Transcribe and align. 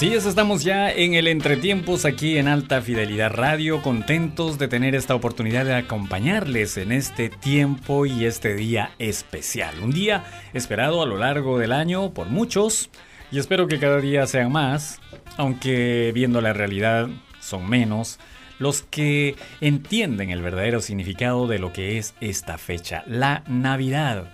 Así 0.00 0.14
es, 0.14 0.24
estamos 0.24 0.64
ya 0.64 0.90
en 0.90 1.12
el 1.12 1.26
entretiempos 1.26 2.06
aquí 2.06 2.38
en 2.38 2.48
Alta 2.48 2.80
Fidelidad 2.80 3.34
Radio, 3.34 3.82
contentos 3.82 4.56
de 4.56 4.66
tener 4.66 4.94
esta 4.94 5.14
oportunidad 5.14 5.66
de 5.66 5.74
acompañarles 5.74 6.78
en 6.78 6.90
este 6.90 7.28
tiempo 7.28 8.06
y 8.06 8.24
este 8.24 8.54
día 8.54 8.92
especial. 8.98 9.78
Un 9.82 9.90
día 9.90 10.24
esperado 10.54 11.02
a 11.02 11.06
lo 11.06 11.18
largo 11.18 11.58
del 11.58 11.72
año 11.72 12.14
por 12.14 12.28
muchos 12.28 12.88
y 13.30 13.38
espero 13.38 13.68
que 13.68 13.78
cada 13.78 14.00
día 14.00 14.26
sean 14.26 14.50
más, 14.50 15.02
aunque 15.36 16.12
viendo 16.14 16.40
la 16.40 16.54
realidad 16.54 17.10
son 17.38 17.68
menos 17.68 18.18
los 18.58 18.80
que 18.80 19.36
entienden 19.60 20.30
el 20.30 20.40
verdadero 20.40 20.80
significado 20.80 21.46
de 21.46 21.58
lo 21.58 21.74
que 21.74 21.98
es 21.98 22.14
esta 22.22 22.56
fecha, 22.56 23.04
la 23.06 23.44
Navidad. 23.48 24.32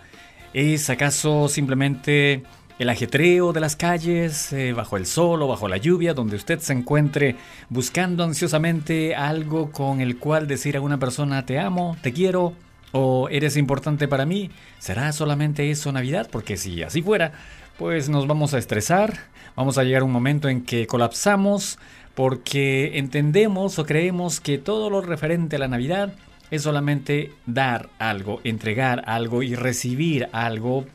¿Es 0.54 0.90
acaso 0.90 1.48
simplemente 1.48 2.44
el 2.78 2.88
ajetreo 2.90 3.52
de 3.52 3.60
las 3.60 3.74
calles, 3.74 4.52
eh, 4.52 4.72
bajo 4.72 4.96
el 4.96 5.06
sol 5.06 5.42
o 5.42 5.48
bajo 5.48 5.68
la 5.68 5.78
lluvia, 5.78 6.12
donde 6.12 6.36
usted 6.36 6.58
se 6.58 6.74
encuentre 6.74 7.36
buscando 7.70 8.22
ansiosamente 8.22 9.14
algo 9.14 9.72
con 9.72 10.00
el 10.00 10.18
cual 10.18 10.46
decir 10.46 10.76
a 10.76 10.80
una 10.80 10.98
persona 10.98 11.46
te 11.46 11.58
amo, 11.58 11.96
te 12.02 12.12
quiero 12.12 12.52
o 12.92 13.28
eres 13.30 13.56
importante 13.56 14.08
para 14.08 14.26
mí, 14.26 14.50
¿será 14.78 15.12
solamente 15.12 15.70
eso 15.70 15.90
Navidad? 15.92 16.28
Porque 16.30 16.56
si 16.56 16.82
así 16.82 17.02
fuera, 17.02 17.32
pues 17.78 18.08
nos 18.08 18.26
vamos 18.26 18.54
a 18.54 18.58
estresar, 18.58 19.14
vamos 19.54 19.78
a 19.78 19.84
llegar 19.84 20.02
a 20.02 20.06
un 20.06 20.12
momento 20.12 20.48
en 20.48 20.62
que 20.62 20.86
colapsamos 20.86 21.78
porque 22.14 22.98
entendemos 22.98 23.78
o 23.78 23.84
creemos 23.84 24.40
que 24.40 24.58
todo 24.58 24.88
lo 24.88 25.00
referente 25.00 25.56
a 25.56 25.58
la 25.58 25.68
Navidad 25.68 26.14
es 26.50 26.62
solamente 26.62 27.32
dar 27.46 27.88
algo, 27.98 28.40
entregar 28.44 29.02
algo 29.06 29.42
y 29.42 29.54
recibir 29.54 30.28
algo 30.32 30.86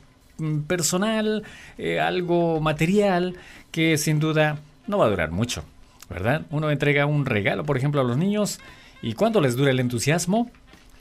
personal, 0.68 1.44
eh, 1.78 2.00
algo 2.00 2.60
material 2.62 3.36
que 3.72 3.98
sin 3.98 4.20
duda 4.20 4.60
no 4.88 4.98
va 4.98 5.06
a 5.06 5.10
durar 5.10 5.32
mucho, 5.32 5.64
¿verdad? 6.10 6.46
Uno 6.50 6.72
entrega 6.72 7.06
un 7.06 7.26
regalo, 7.26 7.64
por 7.64 7.78
ejemplo, 7.78 8.02
a 8.02 8.04
los 8.04 8.18
niños 8.18 8.60
y 9.02 9.14
¿cuánto 9.14 9.42
les 9.42 9.56
dura 9.56 9.72
el 9.72 9.80
entusiasmo? 9.80 10.52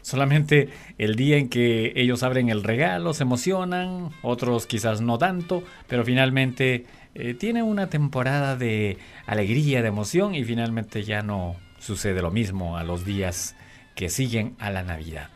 Solamente 0.03 0.71
el 0.97 1.15
día 1.15 1.37
en 1.37 1.49
que 1.49 1.93
ellos 1.97 2.23
abren 2.23 2.49
el 2.49 2.63
regalo, 2.63 3.13
se 3.13 3.25
emocionan, 3.25 4.11
otros 4.23 4.67
quizás 4.67 5.01
no 5.03 5.19
tanto, 5.19 5.63
pero 5.89 6.05
finalmente 6.05 6.87
eh, 7.15 7.35
tiene 7.35 7.63
una 7.63 7.89
temporada 7.89 8.57
de 8.57 8.99
alegría, 9.27 9.83
de 9.83 9.89
emoción 9.89 10.35
y 10.35 10.45
finalmente 10.45 11.03
ya 11.05 11.23
no 11.23 11.57
sucede 11.79 12.23
lo 12.23 12.31
mismo 12.31 12.79
a 12.79 12.85
los 12.85 13.05
días 13.05 13.57
que 13.95 14.09
siguen 14.09 14.55
a 14.59 14.71
la 14.71 14.83
Navidad. 14.83 15.29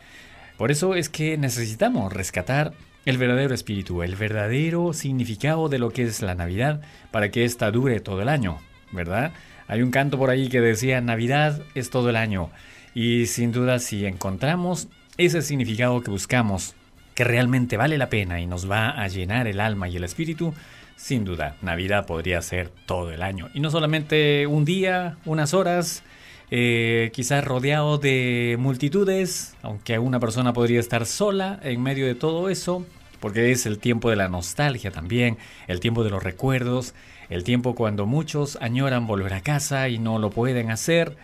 Por 0.57 0.71
eso 0.71 0.95
es 0.95 1.09
que 1.09 1.37
necesitamos 1.37 2.13
rescatar 2.13 2.73
el 3.05 3.19
verdadero 3.19 3.55
espíritu, 3.55 4.03
el 4.03 4.17
verdadero 4.17 4.93
significado 4.93 5.69
de 5.69 5.79
lo 5.79 5.91
que 5.91 6.03
es 6.03 6.23
la 6.23 6.35
Navidad 6.35 6.81
para 7.11 7.31
que 7.31 7.45
ésta 7.45 7.71
dure 7.71 8.01
todo 8.01 8.23
el 8.23 8.29
año, 8.29 8.59
¿verdad? 8.93 9.33
Hay 9.69 9.83
un 9.83 9.91
canto 9.91 10.19
por 10.19 10.31
ahí 10.31 10.49
que 10.49 10.61
decía 10.61 11.01
Navidad 11.01 11.63
es 11.75 11.91
todo 11.91 12.11
el 12.11 12.17
año 12.17 12.51
y 12.95 13.27
sin 13.27 13.53
duda 13.53 13.79
si 13.79 14.07
encontramos 14.07 14.89
ese 15.17 15.43
significado 15.43 16.01
que 16.01 16.11
buscamos, 16.11 16.75
que 17.15 17.25
realmente 17.25 17.77
vale 17.77 17.99
la 17.99 18.09
pena 18.09 18.41
y 18.41 18.47
nos 18.47 18.71
va 18.71 18.91
a 18.91 19.07
llenar 19.09 19.47
el 19.47 19.61
alma 19.61 19.89
y 19.89 19.97
el 19.97 20.05
espíritu, 20.05 20.55
sin 20.97 21.25
duda 21.25 21.57
Navidad 21.61 22.07
podría 22.07 22.41
ser 22.41 22.71
todo 22.87 23.11
el 23.11 23.23
año 23.23 23.51
y 23.53 23.61
no 23.61 23.71
solamente 23.71 24.47
un 24.47 24.65
día, 24.65 25.17
unas 25.25 25.53
horas, 25.53 26.03
eh, 26.51 27.11
quizás 27.13 27.45
rodeado 27.45 27.99
de 27.99 28.57
multitudes, 28.59 29.55
aunque 29.63 29.99
una 29.99 30.21
persona 30.21 30.53
podría 30.53 30.81
estar 30.81 31.07
sola 31.07 31.59
en 31.63 31.83
medio 31.83 32.07
de 32.07 32.15
todo 32.15 32.49
eso, 32.49 32.87
porque 33.21 33.51
es 33.51 33.67
el 33.67 33.79
tiempo 33.79 34.11
de 34.11 34.17
la 34.17 34.29
nostalgia 34.29 34.91
también, 34.91 35.39
el 35.67 35.81
tiempo 35.81 36.05
de 36.05 36.11
los 36.11 36.23
recuerdos, 36.23 36.95
el 37.31 37.45
tiempo 37.45 37.75
cuando 37.75 38.07
muchos 38.07 38.59
añoran 38.61 39.07
volver 39.07 39.33
a 39.35 39.41
casa 39.41 39.89
y 39.89 39.99
no 39.99 40.19
lo 40.19 40.31
pueden 40.31 40.71
hacer, 40.71 41.17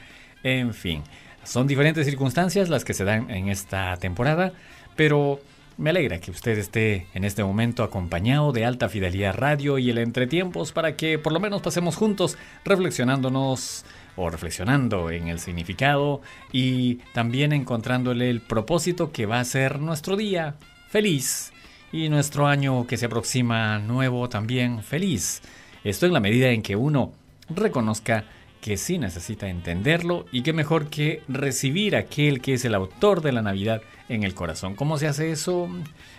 en 0.43 0.73
fin, 0.73 1.03
son 1.45 1.67
diferentes 1.67 2.07
circunstancias 2.07 2.69
las 2.69 2.85
que 2.85 2.95
se 2.95 3.05
dan 3.05 3.31
en 3.31 3.49
esta 3.49 3.97
temporada, 3.99 4.53
pero 4.97 5.41
me 5.77 5.91
alegra 5.91 6.21
que 6.21 6.31
usted 6.31 6.59
esté 6.59 7.07
en 7.15 7.25
este 7.25 7.43
momento 7.43 7.83
acompañado 7.83 8.53
de 8.53 8.67
Alta 8.67 8.89
Fidelidad 8.89 9.35
Radio 9.35 9.79
y 9.79 9.89
el 9.89 9.97
Entretiempos 9.97 10.73
para 10.73 10.95
que 10.95 11.19
por 11.19 11.33
lo 11.33 11.41
menos 11.41 11.63
pasemos 11.63 11.97
juntos 11.97 12.37
reflexionándonos 12.65 13.87
o 14.21 14.31
reflexionando 14.31 15.11
en 15.11 15.29
el 15.29 15.39
significado 15.39 16.21
y 16.53 16.97
también 17.15 17.53
encontrándole 17.53 18.31
el 18.31 18.41
propósito 18.41 19.13
que 19.13 19.27
va 19.27 19.41
a 19.41 19.45
ser 19.45 19.81
nuestro 19.81 20.17
día 20.17 20.57
feliz 20.89 21.53
y 21.93 22.09
nuestro 22.09 22.47
año 22.47 22.87
que 22.87 22.97
se 22.97 23.07
aproxima 23.07 23.79
nuevo 23.79 24.29
también 24.29 24.83
feliz. 24.83 25.43
Esto 25.85 26.07
en 26.07 26.13
la 26.13 26.21
medida 26.21 26.49
en 26.51 26.63
que 26.63 26.77
uno 26.77 27.13
reconozca 27.49 28.25
que 28.61 28.77
sí 28.77 28.99
necesita 28.99 29.49
entenderlo 29.49 30.27
y 30.33 30.43
que 30.43 30.53
mejor 30.53 30.89
que 30.89 31.23
recibir 31.29 31.97
aquel 31.97 32.41
que 32.41 32.55
es 32.55 32.65
el 32.65 32.75
autor 32.75 33.23
de 33.23 33.33
la 33.33 33.43
Navidad 33.43 33.83
en 34.09 34.23
el 34.23 34.35
corazón. 34.35 34.75
¿Cómo 34.75 34.99
se 34.99 35.07
hace 35.07 35.31
eso? 35.31 35.69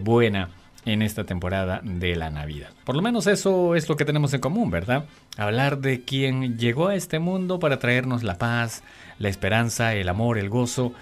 buena 0.00 0.50
en 0.86 1.02
esta 1.02 1.24
temporada 1.24 1.80
de 1.82 2.16
la 2.16 2.30
Navidad. 2.30 2.70
Por 2.84 2.96
lo 2.96 3.02
menos 3.02 3.26
eso 3.26 3.74
es 3.74 3.88
lo 3.88 3.96
que 3.96 4.04
tenemos 4.04 4.32
en 4.32 4.40
común, 4.40 4.70
¿verdad? 4.70 5.04
Hablar 5.36 5.80
de 5.80 6.04
quien 6.04 6.56
llegó 6.56 6.88
a 6.88 6.94
este 6.94 7.18
mundo 7.18 7.58
para 7.58 7.78
traernos 7.78 8.22
la 8.22 8.38
paz, 8.38 8.82
la 9.18 9.28
esperanza, 9.28 9.94
el 9.94 10.08
amor, 10.08 10.38
el 10.38 10.48
gozo, 10.48 10.94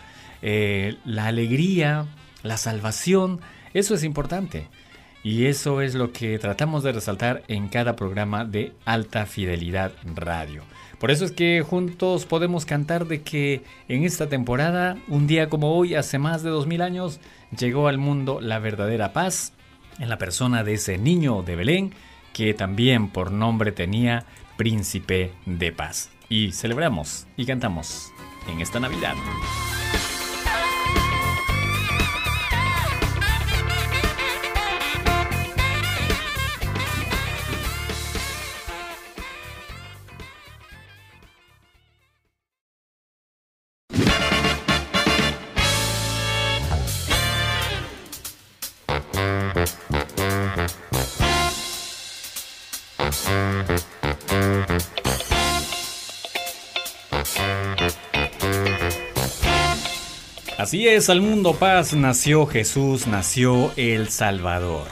eh, 0.43 0.97
la 1.05 1.27
alegría, 1.27 2.07
la 2.43 2.57
salvación, 2.57 3.41
eso 3.75 3.95
es 3.95 4.03
importante. 4.03 4.69
Y 5.23 5.47
eso 5.47 5.81
es 5.81 5.95
lo 5.95 6.13
que 6.13 6.39
tratamos 6.39 6.83
de 6.83 6.93
resaltar 6.93 7.45
en 7.49 7.69
cada 7.69 7.97
programa 7.97 8.45
de 8.45 8.73
Alta 8.85 9.25
Fidelidad 9.25 9.93
Radio. 10.15 10.63
Por 10.99 11.11
eso 11.11 11.25
es 11.25 11.33
que 11.33 11.63
juntos 11.63 12.27
podemos 12.27 12.67
cantar 12.67 13.07
de 13.07 13.23
que 13.23 13.63
en 13.89 14.05
esta 14.05 14.29
temporada, 14.29 14.97
un 15.09 15.27
día 15.27 15.49
como 15.49 15.75
hoy, 15.75 15.95
hace 15.95 16.19
más 16.19 16.43
de 16.43 16.51
dos 16.51 16.67
mil 16.67 16.83
años, 16.83 17.21
llegó 17.59 17.89
al 17.89 17.99
mundo 17.99 18.41
la 18.41 18.59
verdadera 18.59 19.13
paz 19.13 19.53
en 19.99 20.09
la 20.09 20.19
persona 20.19 20.65
de 20.65 20.75
ese 20.75 20.99
niño 20.99 21.43
de 21.43 21.57
Belén, 21.57 21.93
que 22.33 22.55
también 22.55 23.09
por 23.09 23.31
nombre 23.31 23.73
tenía 23.73 24.25
Príncipe 24.57 25.33
de 25.47 25.73
Paz. 25.73 26.11
Y 26.29 26.53
celebramos 26.53 27.27
y 27.37 27.47
cantamos 27.47 28.13
en 28.49 28.61
esta 28.61 28.81
Navidad. 28.81 29.15
Así 60.75 60.89
es, 60.89 61.09
al 61.09 61.21
mundo 61.21 61.55
paz 61.55 61.95
nació 61.95 62.47
Jesús, 62.47 63.07
nació 63.07 63.71
el 63.77 64.09
Salvador. 64.09 64.89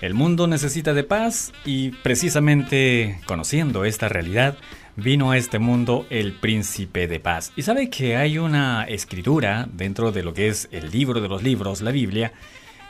El 0.00 0.14
mundo 0.14 0.46
necesita 0.46 0.94
de 0.94 1.02
paz 1.02 1.52
y 1.64 1.90
precisamente 1.90 3.18
conociendo 3.26 3.84
esta 3.84 4.08
realidad, 4.08 4.56
vino 4.94 5.32
a 5.32 5.36
este 5.36 5.58
mundo 5.58 6.06
el 6.10 6.34
príncipe 6.34 7.08
de 7.08 7.18
paz. 7.18 7.52
Y 7.56 7.62
sabe 7.62 7.90
que 7.90 8.16
hay 8.16 8.38
una 8.38 8.84
escritura 8.84 9.68
dentro 9.72 10.12
de 10.12 10.22
lo 10.22 10.32
que 10.32 10.46
es 10.46 10.68
el 10.70 10.92
libro 10.92 11.20
de 11.20 11.26
los 11.26 11.42
libros, 11.42 11.80
la 11.80 11.90
Biblia, 11.90 12.32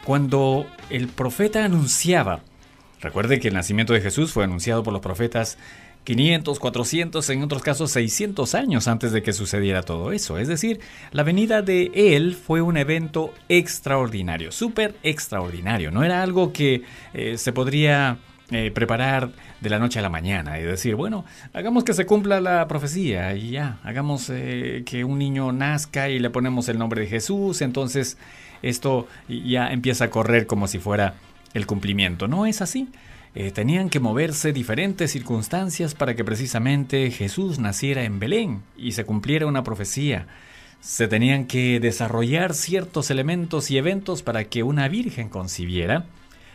cuando 0.05 0.67
el 0.91 1.09
profeta 1.09 1.65
anunciaba, 1.65 2.43
recuerde 3.01 3.41
que 3.41 3.49
el 3.49 3.55
nacimiento 3.55 3.95
de 3.95 4.03
Jesús 4.03 4.31
fue 4.31 4.45
anunciado 4.45 4.83
por 4.83 4.93
los 4.93 5.01
profetas 5.01 5.57
500, 6.07 6.61
400, 6.61 7.31
en 7.31 7.43
otros 7.43 7.63
casos 7.63 7.91
600 7.91 8.55
años 8.55 8.87
antes 8.87 9.11
de 9.11 9.25
que 9.25 9.33
sucediera 9.33 9.83
todo 9.83 10.13
eso. 10.13 10.39
Es 10.39 10.47
decir, 10.47 10.79
la 11.11 11.25
venida 11.25 11.63
de 11.63 11.91
Él 11.95 12.37
fue 12.37 12.63
un 12.63 12.77
evento 12.77 13.35
extraordinario, 13.49 14.53
súper 14.53 14.95
extraordinario. 15.03 15.91
No 15.91 16.05
era 16.05 16.23
algo 16.23 16.53
que 16.53 16.83
eh, 17.13 17.37
se 17.39 17.53
podría 17.53 18.19
eh, 18.53 18.71
preparar 18.71 19.31
de 19.61 19.69
la 19.69 19.81
noche 19.81 19.99
a 19.99 20.03
la 20.03 20.09
mañana 20.09 20.61
y 20.61 20.63
decir, 20.63 20.95
bueno, 20.95 21.25
hagamos 21.53 21.83
que 21.83 21.93
se 21.93 22.07
cumpla 22.07 22.41
la 22.41 22.69
profecía 22.69 23.35
y 23.35 23.51
ya, 23.51 23.81
hagamos 23.83 24.31
eh, 24.31 24.85
que 24.87 25.03
un 25.03 25.19
niño 25.19 25.51
nazca 25.51 26.09
y 26.09 26.21
le 26.21 26.31
ponemos 26.31 26.69
el 26.69 26.79
nombre 26.79 27.01
de 27.01 27.09
Jesús, 27.09 27.63
entonces 27.63 28.17
esto 28.63 29.09
ya 29.29 29.73
empieza 29.73 30.05
a 30.05 30.11
correr 30.11 30.47
como 30.47 30.69
si 30.69 30.79
fuera 30.79 31.15
el 31.53 31.67
cumplimiento. 31.67 32.29
No 32.29 32.47
es 32.47 32.63
así. 32.63 32.89
Eh, 33.39 33.51
tenían 33.51 33.91
que 33.91 34.01
moverse 34.01 34.55
diferentes 34.55 35.11
circunstancias 35.11 35.95
para 35.95 36.17
que 36.17 36.25
precisamente 36.25 37.11
Jesús 37.11 37.59
naciera 37.59 38.05
en 38.05 38.19
Belén 38.19 38.63
y 38.79 38.93
se 38.93 39.05
cumpliera 39.05 39.47
una 39.47 39.63
profecía. 39.63 40.27
Se 40.81 41.07
tenían 41.07 41.45
que 41.45 41.79
desarrollar 41.79 42.55
ciertos 42.55 43.11
elementos 43.11 43.71
y 43.71 43.77
eventos 43.77 44.23
para 44.23 44.45
que 44.45 44.63
una 44.63 44.89
virgen 44.89 45.29
concibiera. 45.29 46.07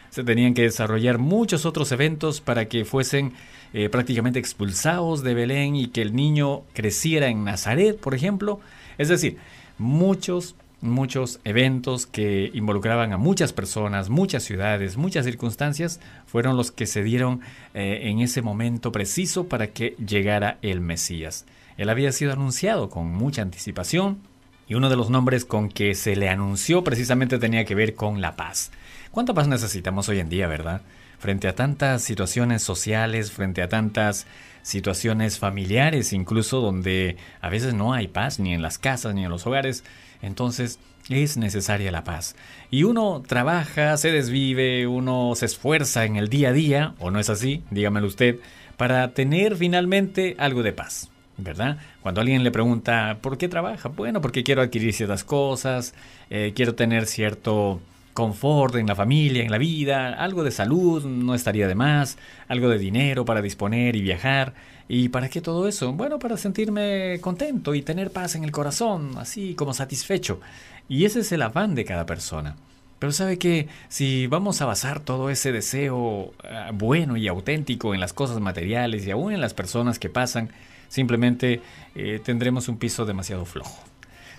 Se 0.10 0.24
tenían 0.24 0.56
que 0.56 0.64
desarrollar 0.64 1.20
muchos 1.20 1.68
otros 1.68 1.92
eventos 1.92 2.42
para 2.42 2.68
que 2.68 2.84
fuesen 2.84 3.34
eh, 3.74 3.88
prácticamente 3.90 4.40
expulsados 4.40 5.22
de 5.22 5.36
Belén 5.36 5.76
y 5.76 5.90
que 5.90 6.02
el 6.02 6.16
niño 6.16 6.64
creciera 6.74 7.28
en 7.28 7.44
Nazaret, 7.44 8.00
por 8.00 8.16
ejemplo. 8.16 8.60
Es 8.98 9.08
decir, 9.08 9.38
muchos 9.78 10.56
muchos 10.82 11.40
eventos 11.44 12.08
que 12.08 12.52
involucraban 12.54 13.14
a 13.14 13.18
muchas 13.18 13.54
personas, 13.54 14.10
muchas 14.10 14.44
ciudades, 14.44 14.98
muchas 14.98 15.26
circunstancias, 15.26 16.00
fueron 16.26 16.58
los 16.58 16.72
que 16.72 16.88
se 16.88 17.04
dieron 17.04 17.42
eh, 17.74 18.02
en 18.04 18.20
ese 18.20 18.42
momento 18.42 18.92
preciso 18.92 19.48
para 19.48 19.68
que 19.68 19.96
llegara 20.06 20.58
el 20.62 20.82
Mesías. 20.82 21.46
Él 21.78 21.90
había 21.90 22.12
sido 22.12 22.34
anunciado 22.34 22.90
con 22.90 23.12
mucha 23.12 23.42
anticipación 23.42 24.20
y 24.68 24.76
uno 24.76 24.90
de 24.90 24.96
los 24.96 25.10
nombres 25.10 25.46
con 25.46 25.70
que 25.70 25.96
se 25.96 26.16
le 26.16 26.30
anunció 26.30 26.84
precisamente 26.84 27.40
tenía 27.40 27.66
que 27.66 27.76
ver 27.76 27.96
con 27.96 28.22
la 28.22 28.36
paz. 28.36 28.72
¿Cuánta 29.12 29.34
paz 29.34 29.48
necesitamos 29.48 30.08
hoy 30.10 30.20
en 30.20 30.30
día, 30.30 30.48
verdad? 30.48 30.82
Frente 31.20 31.48
a 31.48 31.56
tantas 31.56 32.02
situaciones 32.02 32.64
sociales, 32.64 33.32
frente 33.32 33.62
a 33.62 33.70
tantas 33.70 34.26
situaciones 34.64 35.40
familiares, 35.40 36.14
incluso 36.14 36.62
donde 36.62 37.18
a 37.42 37.50
veces 37.50 37.74
no 37.74 37.94
hay 37.94 38.08
paz 38.08 38.40
ni 38.40 38.54
en 38.54 38.62
las 38.62 38.78
casas 38.78 39.14
ni 39.14 39.24
en 39.24 39.30
los 39.30 39.46
hogares, 39.48 39.84
entonces 40.22 40.80
es 41.10 41.38
necesaria 41.38 41.92
la 41.92 42.04
paz. 42.04 42.36
Y 42.70 42.84
uno 42.84 43.24
trabaja, 43.26 43.98
se 43.98 44.12
desvive, 44.12 44.88
uno 44.88 45.34
se 45.36 45.46
esfuerza 45.46 46.06
en 46.06 46.16
el 46.16 46.30
día 46.30 46.50
a 46.50 46.54
día, 46.54 46.96
o 47.00 47.12
no 47.12 47.20
es 47.20 47.30
así, 47.30 47.64
dígamelo 47.72 48.08
usted, 48.08 48.40
para 48.78 49.14
tener 49.14 49.56
finalmente 49.56 50.36
algo 50.38 50.64
de 50.64 50.74
paz. 50.74 51.12
¿verdad? 51.38 51.78
Cuando 52.02 52.22
alguien 52.22 52.44
le 52.44 52.52
pregunta, 52.52 53.18
¿por 53.22 53.38
qué 53.38 53.48
trabaja? 53.48 53.90
Bueno, 53.90 54.22
porque 54.22 54.44
quiero 54.44 54.62
adquirir 54.62 54.94
ciertas 54.94 55.24
cosas, 55.24 55.94
eh, 56.30 56.54
quiero 56.56 56.76
tener 56.76 57.08
cierto 57.08 57.80
confort 58.14 58.76
en 58.76 58.88
la 58.88 58.96
familia, 58.96 59.44
en 59.44 59.52
la 59.52 59.58
vida, 59.58 60.14
algo 60.14 60.44
de 60.44 60.52
salud 60.52 61.06
no 61.06 61.34
estaría 61.34 61.68
de 61.68 61.76
más, 61.76 62.18
algo 62.48 62.70
de 62.70 62.78
dinero 62.78 63.26
para 63.26 63.42
disponer 63.42 63.96
y 63.96 64.02
viajar. 64.02 64.54
¿Y 64.88 65.10
para 65.10 65.30
qué 65.30 65.40
todo 65.42 65.68
eso? 65.68 65.94
Bueno, 65.94 66.20
para 66.20 66.38
sentirme 66.38 67.20
contento 67.22 67.76
y 67.76 67.82
tener 67.82 68.12
paz 68.12 68.36
en 68.36 68.44
el 68.44 68.52
corazón, 68.52 69.12
así 69.18 69.56
como 69.56 69.74
satisfecho. 69.74 70.42
Y 70.90 71.06
ese 71.06 71.22
es 71.22 71.32
el 71.32 71.42
afán 71.42 71.76
de 71.76 71.86
cada 71.86 72.06
persona. 72.06 72.58
Pero 73.00 73.14
sabe 73.14 73.40
que 73.40 73.68
si 73.88 74.28
vamos 74.28 74.62
a 74.62 74.66
basar 74.66 75.00
todo 75.00 75.30
ese 75.30 75.52
deseo 75.52 76.34
ah, 76.44 76.72
bueno 76.74 77.18
y 77.18 77.28
auténtico 77.28 77.96
en 77.96 78.00
las 78.00 78.14
cosas 78.14 78.40
materiales 78.40 79.08
y 79.08 79.12
aún 79.12 79.34
en 79.34 79.42
las 79.42 79.54
personas 79.54 79.98
que 79.98 80.10
pasan, 80.10 80.50
simplemente 80.88 81.62
eh, 81.96 82.20
tendremos 82.24 82.68
un 82.68 82.78
piso 82.78 83.06
demasiado 83.06 83.46
flojo. 83.46 83.82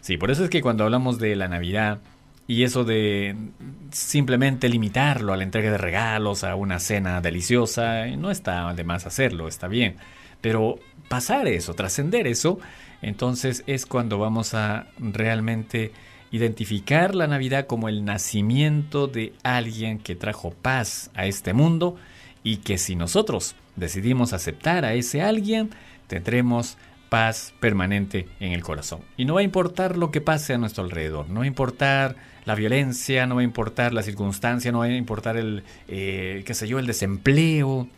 Sí, 0.00 0.16
por 0.16 0.30
eso 0.30 0.44
es 0.44 0.50
que 0.50 0.62
cuando 0.62 0.84
hablamos 0.84 1.18
de 1.18 1.34
la 1.34 1.48
Navidad 1.48 1.98
y 2.46 2.64
eso 2.64 2.84
de 2.84 3.36
simplemente 3.92 4.68
limitarlo 4.68 5.32
a 5.32 5.36
la 5.36 5.44
entrega 5.44 5.70
de 5.70 5.78
regalos, 5.78 6.44
a 6.44 6.54
una 6.56 6.78
cena 6.78 7.20
deliciosa, 7.20 8.06
no 8.16 8.30
está 8.30 8.74
de 8.74 8.84
más 8.84 9.06
hacerlo, 9.06 9.48
está 9.48 9.68
bien. 9.68 9.96
Pero 10.40 10.78
pasar 11.08 11.46
eso, 11.46 11.74
trascender 11.74 12.26
eso, 12.26 12.58
entonces 13.00 13.62
es 13.66 13.86
cuando 13.86 14.18
vamos 14.18 14.54
a 14.54 14.88
realmente 14.98 15.92
identificar 16.30 17.14
la 17.14 17.26
Navidad 17.26 17.66
como 17.66 17.88
el 17.88 18.04
nacimiento 18.04 19.06
de 19.06 19.34
alguien 19.42 19.98
que 19.98 20.16
trajo 20.16 20.50
paz 20.50 21.10
a 21.14 21.26
este 21.26 21.52
mundo 21.52 21.96
y 22.42 22.58
que 22.58 22.78
si 22.78 22.96
nosotros 22.96 23.54
decidimos 23.76 24.32
aceptar 24.32 24.84
a 24.84 24.94
ese 24.94 25.22
alguien, 25.22 25.70
tendremos 26.06 26.76
paz 27.08 27.52
permanente 27.60 28.28
en 28.40 28.52
el 28.52 28.62
corazón. 28.62 29.00
Y 29.16 29.26
no 29.26 29.34
va 29.34 29.40
a 29.40 29.44
importar 29.44 29.98
lo 29.98 30.10
que 30.10 30.22
pase 30.22 30.54
a 30.54 30.58
nuestro 30.58 30.82
alrededor, 30.82 31.28
no 31.28 31.40
va 31.40 31.44
a 31.44 31.48
importar 31.48 32.16
la 32.44 32.54
violencia, 32.54 33.26
no 33.26 33.36
va 33.36 33.40
a 33.40 33.44
importar 33.44 33.92
la 33.92 34.02
circunstancia, 34.02 34.72
no 34.72 34.80
va 34.80 34.86
a 34.86 34.94
importar 34.94 35.36
el, 35.36 35.62
eh, 35.88 36.42
qué 36.46 36.54
sé 36.54 36.66
yo, 36.66 36.78
el 36.78 36.86
desempleo, 36.86 37.88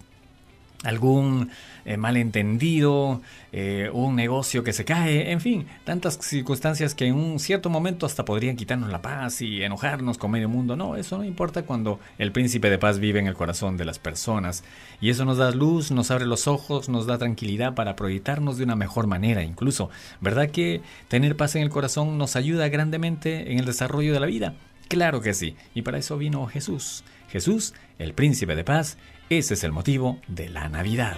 algún 0.85 1.51
eh, 1.85 1.97
malentendido, 1.97 3.21
eh, 3.53 3.91
un 3.93 4.17
negocio 4.17 4.63
que 4.63 4.73
se 4.73 4.85
cae, 4.85 5.33
en 5.33 5.41
fin, 5.41 5.67
tantas 5.85 6.19
circunstancias 6.21 6.95
que 6.95 7.07
en 7.07 7.15
un 7.15 7.39
cierto 7.39 7.69
momento 7.71 8.07
hasta 8.07 8.25
podrían 8.25 8.57
quitarnos 8.57 8.91
la 8.91 9.03
paz 9.03 9.43
y 9.43 9.63
enojarnos 9.63 10.17
con 10.17 10.31
medio 10.31 10.49
mundo. 10.49 10.77
No, 10.77 10.97
eso 10.97 11.19
no 11.19 11.25
importa 11.25 11.63
cuando 11.63 12.01
el 12.19 12.33
príncipe 12.33 12.71
de 12.71 12.79
paz 12.79 12.99
vive 12.99 13.21
en 13.21 13.27
el 13.27 13.35
corazón 13.35 13.77
de 13.77 13.85
las 13.85 13.99
personas. 13.99 14.65
Y 15.01 15.11
eso 15.11 15.25
nos 15.25 15.39
da 15.39 15.51
luz, 15.51 15.91
nos 15.91 16.11
abre 16.11 16.27
los 16.27 16.47
ojos, 16.47 16.89
nos 16.89 17.07
da 17.07 17.19
tranquilidad 17.19 17.75
para 17.75 17.97
proyectarnos 17.97 18.57
de 18.57 18.65
una 18.65 18.77
mejor 18.77 19.07
manera 19.07 19.43
incluso. 19.43 19.91
¿Verdad 20.21 20.51
que 20.51 20.81
tener 21.09 21.37
paz 21.37 21.57
en 21.57 21.63
el 21.63 21.71
corazón 21.71 22.19
nos 22.19 22.37
ayuda 22.37 22.69
grandemente 22.69 23.53
en 23.53 23.59
el 23.59 23.65
desarrollo 23.65 24.13
de 24.13 24.21
la 24.21 24.27
vida? 24.27 24.55
Claro 24.89 25.21
que 25.21 25.35
sí, 25.35 25.57
y 25.75 25.83
para 25.83 25.99
eso 25.99 26.19
vino 26.19 26.47
Jesús. 26.47 27.05
Jesús, 27.29 27.75
el 27.99 28.15
príncipe 28.15 28.55
de 28.55 28.65
paz, 28.65 28.97
ese 29.31 29.55
es 29.55 29.65
el 29.65 29.73
motivo 29.73 30.19
de 30.29 30.49
la 30.49 30.69
Navidad. 30.69 31.17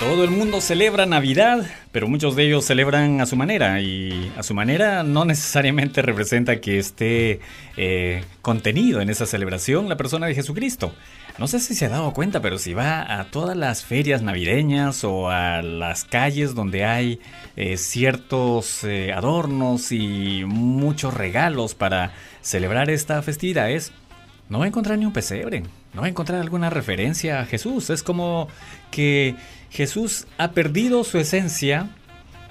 Todo 0.00 0.22
el 0.22 0.30
mundo 0.30 0.60
celebra 0.60 1.04
Navidad, 1.04 1.66
pero 1.90 2.06
muchos 2.06 2.36
de 2.36 2.44
ellos 2.44 2.64
celebran 2.64 3.20
a 3.20 3.26
su 3.26 3.34
manera 3.34 3.80
y 3.80 4.30
a 4.36 4.44
su 4.44 4.54
manera 4.54 5.02
no 5.02 5.24
necesariamente 5.24 6.00
representa 6.00 6.60
que 6.60 6.78
esté 6.78 7.40
eh, 7.76 8.22
contenido 8.40 9.00
en 9.00 9.10
esa 9.10 9.26
celebración 9.26 9.88
la 9.88 9.96
persona 9.96 10.28
de 10.28 10.34
Jesucristo. 10.36 10.94
No 11.38 11.46
sé 11.48 11.60
si 11.60 11.74
se 11.74 11.84
ha 11.84 11.90
dado 11.90 12.14
cuenta, 12.14 12.40
pero 12.40 12.56
si 12.56 12.72
va 12.72 13.20
a 13.20 13.24
todas 13.24 13.54
las 13.54 13.84
ferias 13.84 14.22
navideñas 14.22 15.04
o 15.04 15.28
a 15.28 15.60
las 15.60 16.06
calles 16.06 16.54
donde 16.54 16.86
hay 16.86 17.20
eh, 17.56 17.76
ciertos 17.76 18.84
eh, 18.84 19.12
adornos 19.12 19.92
y 19.92 20.44
muchos 20.46 21.12
regalos 21.12 21.74
para 21.74 22.12
celebrar 22.40 22.88
esta 22.88 23.20
festividad, 23.20 23.70
es, 23.70 23.92
no 24.48 24.60
va 24.60 24.64
a 24.64 24.68
encontrar 24.68 24.98
ni 24.98 25.04
un 25.04 25.12
pesebre, 25.12 25.64
no 25.92 26.00
va 26.00 26.06
a 26.06 26.10
encontrar 26.10 26.40
alguna 26.40 26.70
referencia 26.70 27.40
a 27.40 27.44
Jesús. 27.44 27.90
Es 27.90 28.02
como 28.02 28.48
que 28.90 29.36
Jesús 29.70 30.26
ha 30.38 30.52
perdido 30.52 31.04
su 31.04 31.18
esencia. 31.18 31.90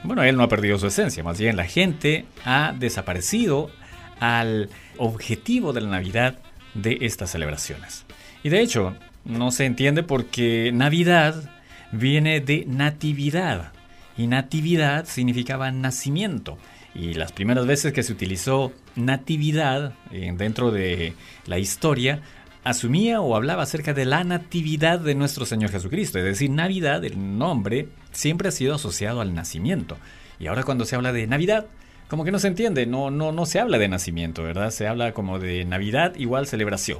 Bueno, 0.04 0.22
él 0.22 0.38
no 0.38 0.44
ha 0.44 0.48
perdido 0.48 0.78
su 0.78 0.86
esencia, 0.86 1.24
más 1.24 1.40
bien 1.40 1.56
la 1.56 1.66
gente 1.66 2.26
ha 2.46 2.72
desaparecido 2.78 3.72
al 4.20 4.70
objetivo 4.98 5.74
de 5.74 5.82
la 5.82 5.90
Navidad 5.90 6.38
de 6.76 7.00
estas 7.02 7.32
celebraciones. 7.32 8.05
Y 8.46 8.50
de 8.50 8.62
hecho, 8.62 8.96
no 9.24 9.50
se 9.50 9.66
entiende 9.66 10.04
porque 10.04 10.70
Navidad 10.72 11.50
viene 11.92 12.42
de 12.42 12.64
natividad. 12.68 13.74
Y 14.20 14.28
natividad 14.28 15.08
significaba 15.08 15.72
nacimiento. 15.72 16.60
Y 16.94 17.16
las 17.16 17.32
primeras 17.32 17.66
veces 17.66 17.92
que 17.92 18.04
se 18.04 18.14
utilizó 18.14 18.72
natividad 18.96 19.96
eh, 20.12 20.32
dentro 20.38 20.70
de 20.70 21.16
la 21.48 21.58
historia 21.58 22.22
asumía 22.64 23.20
o 23.20 23.36
hablaba 23.36 23.64
acerca 23.64 23.96
de 23.96 24.06
la 24.06 24.24
natividad 24.24 25.00
de 25.00 25.16
nuestro 25.16 25.48
Señor 25.48 25.72
Jesucristo. 25.72 26.20
Es 26.20 26.26
decir, 26.26 26.52
Navidad, 26.52 27.04
el 27.04 27.40
nombre, 27.40 27.88
siempre 28.12 28.50
ha 28.50 28.52
sido 28.52 28.76
asociado 28.76 29.22
al 29.22 29.34
nacimiento. 29.34 29.98
Y 30.38 30.46
ahora 30.46 30.62
cuando 30.62 30.86
se 30.86 30.96
habla 30.96 31.14
de 31.14 31.26
Navidad, 31.26 31.66
como 32.08 32.24
que 32.24 32.32
no 32.32 32.38
se 32.38 32.50
entiende, 32.50 32.86
no, 32.86 33.10
no, 33.10 33.32
no 33.32 33.48
se 33.48 33.60
habla 33.60 33.80
de 33.80 33.88
nacimiento, 33.88 34.44
¿verdad? 34.44 34.70
Se 34.70 34.86
habla 34.86 35.14
como 35.14 35.40
de 35.40 35.66
Navidad 35.66 36.14
igual 36.16 36.46
celebración, 36.46 37.00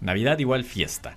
Navidad 0.00 0.38
igual 0.38 0.64
fiesta. 0.64 1.16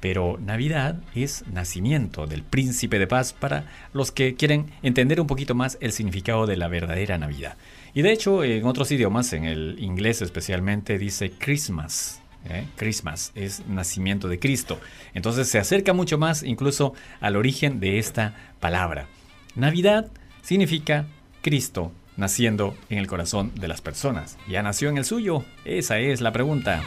Pero 0.00 0.36
Navidad 0.44 0.96
es 1.14 1.44
nacimiento 1.46 2.26
del 2.26 2.42
príncipe 2.42 2.98
de 2.98 3.06
paz 3.06 3.32
para 3.32 3.66
los 3.92 4.10
que 4.10 4.34
quieren 4.34 4.66
entender 4.82 5.20
un 5.20 5.28
poquito 5.28 5.54
más 5.54 5.78
el 5.80 5.92
significado 5.92 6.46
de 6.46 6.56
la 6.56 6.66
verdadera 6.66 7.18
Navidad. 7.18 7.56
Y 7.94 8.02
de 8.02 8.12
hecho, 8.12 8.42
en 8.42 8.66
otros 8.66 8.90
idiomas, 8.90 9.32
en 9.32 9.44
el 9.44 9.76
inglés 9.78 10.20
especialmente, 10.20 10.98
dice 10.98 11.30
Christmas. 11.30 12.20
¿eh? 12.48 12.66
Christmas 12.76 13.32
es 13.34 13.64
nacimiento 13.68 14.28
de 14.28 14.38
Cristo. 14.38 14.80
Entonces 15.14 15.48
se 15.48 15.58
acerca 15.58 15.92
mucho 15.92 16.18
más 16.18 16.42
incluso 16.42 16.94
al 17.20 17.36
origen 17.36 17.78
de 17.78 17.98
esta 17.98 18.34
palabra. 18.60 19.06
Navidad 19.54 20.10
significa 20.42 21.06
Cristo 21.42 21.92
naciendo 22.16 22.76
en 22.88 22.98
el 22.98 23.06
corazón 23.06 23.52
de 23.54 23.68
las 23.68 23.80
personas. 23.80 24.36
¿Ya 24.48 24.62
nació 24.62 24.88
en 24.88 24.98
el 24.98 25.04
suyo? 25.04 25.44
Esa 25.64 25.98
es 25.98 26.20
la 26.20 26.32
pregunta. 26.32 26.82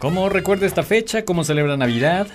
¿Cómo 0.00 0.30
recuerda 0.30 0.64
esta 0.64 0.82
fecha? 0.82 1.26
¿Cómo 1.26 1.44
celebra 1.44 1.76
Navidad? 1.76 2.26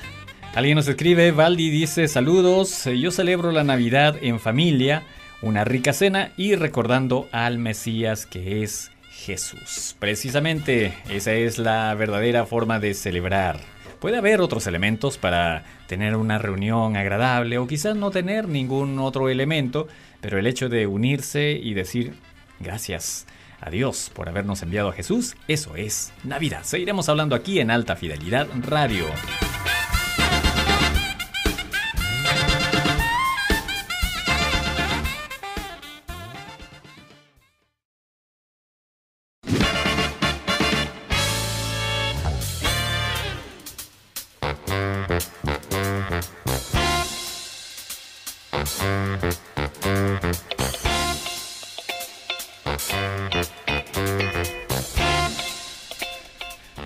Alguien 0.54 0.76
nos 0.76 0.88
escribe, 0.88 1.32
Valdi 1.32 1.72
dice 1.72 2.08
saludos, 2.08 2.86
yo 2.86 3.10
celebro 3.10 3.52
la 3.52 3.64
Navidad 3.64 4.18
en 4.22 4.40
familia, 4.40 5.02
una 5.42 5.64
rica 5.64 5.92
cena 5.92 6.32
y 6.38 6.54
recordando 6.54 7.28
al 7.32 7.58
Mesías 7.58 8.28
que 8.28 8.62
es 8.62 8.92
Jesús. 9.10 9.96
Precisamente, 9.98 10.94
esa 11.10 11.34
es 11.34 11.58
la 11.58 11.92
verdadera 11.96 12.46
forma 12.46 12.80
de 12.80 12.94
celebrar. 12.94 13.60
Puede 14.00 14.18
haber 14.18 14.42
otros 14.42 14.68
elementos 14.68 15.18
para 15.18 15.64
tener 15.88 16.16
una 16.18 16.38
reunión 16.38 16.96
agradable 16.96 17.58
o 17.58 17.66
quizás 17.66 17.96
no 17.96 18.12
tener 18.12 18.48
ningún 18.48 19.00
otro 19.00 19.28
elemento, 19.28 19.88
pero 20.22 20.38
el 20.38 20.46
hecho 20.46 20.70
de 20.70 20.86
unirse 20.86 21.54
y 21.54 21.74
decir 21.74 22.14
gracias 22.60 23.26
a 23.62 23.70
Dios 23.70 24.12
por 24.14 24.30
habernos 24.30 24.62
enviado 24.62 24.90
a 24.90 24.94
Jesús, 24.94 25.36
eso 25.48 25.76
es 25.76 26.12
Navidad. 26.24 26.64
Seguiremos 26.64 27.10
hablando 27.10 27.36
aquí 27.36 27.60
en 27.60 27.72
Alta 27.72 27.96
Fidelidad 27.96 28.48
Radio. 28.68 29.06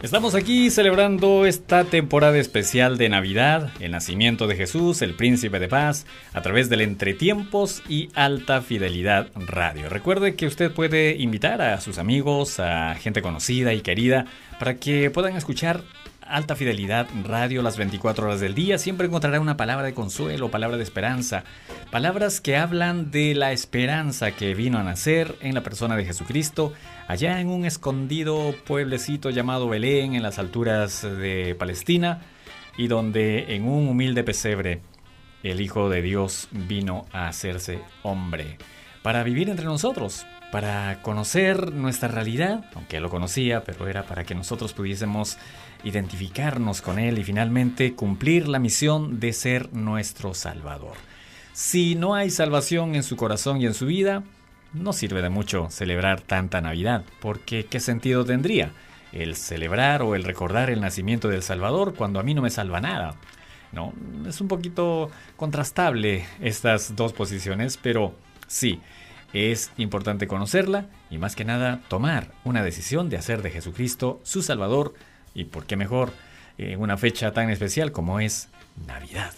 Estamos 0.02 0.34
aquí 0.34 0.70
celebrando 0.70 1.46
esta 1.46 1.84
temporada 1.84 2.38
especial 2.38 2.98
de 2.98 3.10
Navidad, 3.10 3.70
el 3.82 3.92
nacimiento 3.92 4.48
de 4.48 4.56
Jesús, 4.56 5.02
el 5.02 5.14
príncipe 5.14 5.60
de 5.60 5.68
paz, 5.68 6.06
a 6.32 6.42
través 6.42 6.70
del 6.70 6.80
Entretiempos 6.80 7.84
y 7.90 8.08
Alta 8.16 8.62
Fidelidad 8.62 9.28
Radio. 9.36 9.90
Recuerde 9.90 10.36
que 10.36 10.48
usted 10.48 10.72
puede 10.72 11.18
invitar 11.18 11.62
a 11.62 11.82
sus 11.82 11.98
amigos, 11.98 12.62
a 12.62 12.96
gente 12.96 13.22
conocida 13.22 13.74
y 13.74 13.82
querida, 13.82 14.26
para 14.58 14.78
que 14.78 15.12
puedan 15.12 15.36
escuchar 15.36 15.84
Alta 16.30 16.56
Fidelidad 16.56 17.08
Radio 17.24 17.64
las 17.64 17.78
24 17.78 18.28
horas 18.28 18.40
del 18.40 18.54
día. 18.54 18.78
Siempre 18.78 19.08
encontrará 19.08 19.40
una 19.40 19.58
palabra 19.58 19.86
de 19.86 19.94
consuelo, 19.94 20.52
palabra 20.52 20.78
de 20.78 20.84
esperanza, 20.84 21.44
palabras 21.92 22.40
que 22.40 22.56
hablan 22.56 23.10
de 23.10 23.34
la 23.34 23.52
esperanza 23.52 24.32
que 24.32 24.54
vino 24.54 24.78
a 24.78 24.84
nacer 24.84 25.36
en 25.42 25.56
la 25.56 25.64
persona 25.64 25.96
de 25.96 26.06
Jesucristo, 26.06 26.74
allá 27.08 27.42
en 27.42 27.48
un 27.48 27.66
escondido 27.66 28.54
pueblecito 28.66 29.32
llamado 29.32 29.68
Belén, 29.68 30.14
en 30.14 30.22
las 30.22 30.38
alturas 30.38 31.02
de 31.02 31.56
Palestina, 31.58 32.22
y 32.78 32.88
donde 32.88 33.56
en 33.56 33.68
un 33.68 33.88
humilde 33.88 34.24
pesebre 34.24 34.82
el 35.42 35.62
Hijo 35.62 35.90
de 35.90 36.02
Dios 36.02 36.48
vino 36.52 37.08
a 37.12 37.28
hacerse 37.28 37.82
hombre, 38.04 38.58
para 39.02 39.24
vivir 39.24 39.50
entre 39.50 39.66
nosotros, 39.66 40.26
para 40.52 41.02
conocer 41.02 41.74
nuestra 41.74 42.08
realidad, 42.08 42.66
aunque 42.76 42.98
él 42.98 43.04
lo 43.04 43.10
conocía, 43.10 43.64
pero 43.64 43.88
era 43.88 44.04
para 44.04 44.24
que 44.24 44.36
nosotros 44.36 44.74
pudiésemos 44.74 45.38
identificarnos 45.84 46.82
con 46.82 47.00
Él 47.00 47.20
y 47.20 47.24
finalmente 47.24 47.94
cumplir 47.94 48.48
la 48.48 48.60
misión 48.60 49.20
de 49.20 49.34
ser 49.34 49.74
nuestro 49.74 50.34
Salvador. 50.34 50.94
Si 51.54 51.96
no 51.96 52.16
hay 52.16 52.30
salvación 52.30 52.96
en 52.96 53.04
su 53.04 53.16
corazón 53.16 53.62
y 53.62 53.66
en 53.66 53.74
su 53.74 53.86
vida, 53.86 54.24
no 54.74 54.94
sirve 54.94 55.22
de 55.22 55.30
mucho 55.30 55.68
celebrar 55.70 56.22
tanta 56.22 56.62
Navidad, 56.62 57.04
porque 57.20 57.66
¿qué 57.66 57.80
sentido 57.80 58.26
tendría 58.26 58.72
el 59.12 59.36
celebrar 59.36 60.02
o 60.02 60.16
el 60.16 60.24
recordar 60.24 60.70
el 60.70 60.82
nacimiento 60.82 61.28
del 61.28 61.44
Salvador 61.44 61.96
cuando 61.96 62.20
a 62.20 62.24
mí 62.24 62.34
no 62.34 62.42
me 62.42 62.50
salva 62.50 62.82
nada? 62.82 63.16
No, 63.72 63.94
es 64.28 64.42
un 64.42 64.48
poquito 64.48 65.12
contrastable 65.36 66.26
estas 66.42 66.96
dos 66.96 67.14
posiciones, 67.14 67.78
pero 67.78 68.16
sí, 68.48 68.82
es 69.34 69.72
importante 69.78 70.28
conocerla 70.28 70.88
y 71.10 71.18
más 71.18 71.36
que 71.36 71.46
nada 71.46 71.82
tomar 71.88 72.32
una 72.44 72.64
decisión 72.64 73.10
de 73.10 73.18
hacer 73.18 73.42
de 73.42 73.52
Jesucristo 73.52 74.20
su 74.24 74.42
Salvador 74.42 74.94
y 75.34 75.46
por 75.46 75.66
qué 75.66 75.76
mejor 75.76 76.12
en 76.58 76.80
una 76.80 76.98
fecha 76.98 77.32
tan 77.32 77.50
especial 77.50 77.92
como 77.92 78.20
es 78.20 78.50
Navidad. 78.88 79.34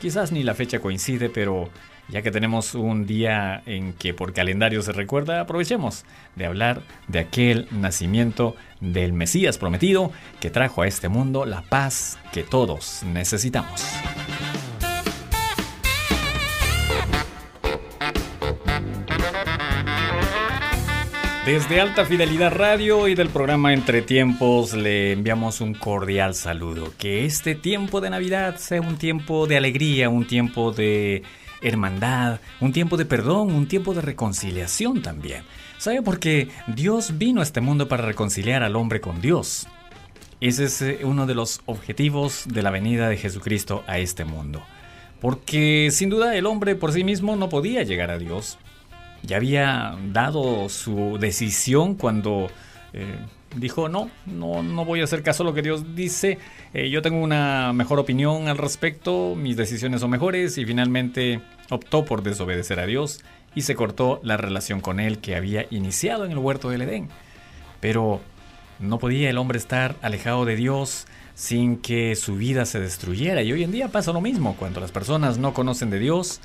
Quizás 0.00 0.30
ni 0.30 0.44
la 0.44 0.54
fecha 0.54 0.78
coincide, 0.78 1.28
pero 1.28 1.68
ya 2.08 2.22
que 2.22 2.30
tenemos 2.30 2.74
un 2.74 3.06
día 3.06 3.62
en 3.66 3.92
que 3.94 4.14
por 4.14 4.32
calendario 4.32 4.82
se 4.82 4.92
recuerda, 4.92 5.40
aprovechemos 5.40 6.04
de 6.36 6.46
hablar 6.46 6.82
de 7.08 7.20
aquel 7.20 7.66
nacimiento 7.70 8.54
del 8.80 9.12
Mesías 9.12 9.58
prometido 9.58 10.12
que 10.40 10.50
trajo 10.50 10.82
a 10.82 10.86
este 10.86 11.08
mundo 11.08 11.46
la 11.46 11.62
paz 11.62 12.18
que 12.32 12.42
todos 12.42 13.02
necesitamos. 13.04 13.82
Desde 21.44 21.80
Alta 21.80 22.04
Fidelidad 22.04 22.54
Radio 22.54 23.08
y 23.08 23.16
del 23.16 23.28
programa 23.28 23.74
Entre 23.74 24.00
Tiempos 24.00 24.74
le 24.74 25.10
enviamos 25.10 25.60
un 25.60 25.74
cordial 25.74 26.36
saludo. 26.36 26.94
Que 26.96 27.24
este 27.24 27.56
tiempo 27.56 28.00
de 28.00 28.10
Navidad 28.10 28.58
sea 28.58 28.80
un 28.80 28.96
tiempo 28.96 29.48
de 29.48 29.56
alegría, 29.56 30.08
un 30.08 30.24
tiempo 30.24 30.70
de 30.70 31.24
hermandad, 31.60 32.38
un 32.60 32.72
tiempo 32.72 32.96
de 32.96 33.06
perdón, 33.06 33.52
un 33.52 33.66
tiempo 33.66 33.92
de 33.92 34.02
reconciliación 34.02 35.02
también. 35.02 35.42
¿Sabe? 35.78 36.00
Porque 36.00 36.48
Dios 36.68 37.18
vino 37.18 37.40
a 37.40 37.42
este 37.42 37.60
mundo 37.60 37.88
para 37.88 38.06
reconciliar 38.06 38.62
al 38.62 38.76
hombre 38.76 39.00
con 39.00 39.20
Dios. 39.20 39.66
Ese 40.40 40.66
es 40.66 40.80
eh, 40.80 41.00
uno 41.02 41.26
de 41.26 41.34
los 41.34 41.62
objetivos 41.66 42.44
de 42.46 42.62
la 42.62 42.70
venida 42.70 43.08
de 43.08 43.16
Jesucristo 43.16 43.82
a 43.88 43.98
este 43.98 44.24
mundo. 44.24 44.62
Porque 45.20 45.88
sin 45.90 46.08
duda 46.08 46.36
el 46.36 46.46
hombre 46.46 46.76
por 46.76 46.92
sí 46.92 47.02
mismo 47.02 47.34
no 47.34 47.48
podía 47.48 47.82
llegar 47.82 48.12
a 48.12 48.18
Dios 48.18 48.58
ya 49.22 49.36
había 49.36 49.96
dado 50.12 50.68
su 50.68 51.18
decisión 51.18 51.94
cuando 51.94 52.48
eh, 52.92 53.16
dijo, 53.56 53.88
no, 53.88 54.10
no, 54.26 54.62
no 54.62 54.84
voy 54.84 55.00
a 55.00 55.04
hacer 55.04 55.22
caso 55.22 55.42
a 55.42 55.46
lo 55.46 55.54
que 55.54 55.62
Dios 55.62 55.94
dice, 55.94 56.38
eh, 56.74 56.90
yo 56.90 57.02
tengo 57.02 57.22
una 57.22 57.72
mejor 57.72 57.98
opinión 57.98 58.48
al 58.48 58.58
respecto, 58.58 59.34
mis 59.36 59.56
decisiones 59.56 60.00
son 60.00 60.10
mejores 60.10 60.58
y 60.58 60.64
finalmente 60.64 61.40
optó 61.70 62.04
por 62.04 62.22
desobedecer 62.22 62.80
a 62.80 62.86
Dios 62.86 63.22
y 63.54 63.62
se 63.62 63.74
cortó 63.74 64.20
la 64.22 64.36
relación 64.36 64.80
con 64.80 65.00
él 65.00 65.18
que 65.18 65.36
había 65.36 65.66
iniciado 65.70 66.24
en 66.24 66.32
el 66.32 66.38
huerto 66.38 66.70
del 66.70 66.82
Edén. 66.82 67.08
Pero 67.80 68.20
no 68.78 68.98
podía 68.98 69.30
el 69.30 69.38
hombre 69.38 69.58
estar 69.58 69.96
alejado 70.02 70.44
de 70.44 70.56
Dios 70.56 71.06
sin 71.34 71.76
que 71.76 72.14
su 72.16 72.36
vida 72.36 72.64
se 72.64 72.80
destruyera. 72.80 73.42
Y 73.42 73.52
hoy 73.52 73.62
en 73.62 73.72
día 73.72 73.88
pasa 73.88 74.12
lo 74.12 74.20
mismo, 74.20 74.56
cuando 74.58 74.80
las 74.80 74.92
personas 74.92 75.38
no 75.38 75.54
conocen 75.54 75.90
de 75.90 75.98
Dios, 75.98 76.40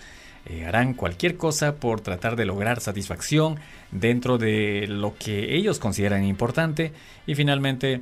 eh, 0.50 0.66
harán 0.66 0.94
cualquier 0.94 1.36
cosa 1.36 1.76
por 1.76 2.00
tratar 2.00 2.38
de 2.38 2.46
lograr 2.46 2.80
satisfacción 2.80 3.58
dentro 3.92 4.38
de 4.38 4.86
lo 4.88 5.16
que 5.18 5.56
ellos 5.56 5.78
consideran 5.78 6.24
importante 6.24 6.94
y 7.26 7.36
finalmente 7.36 8.02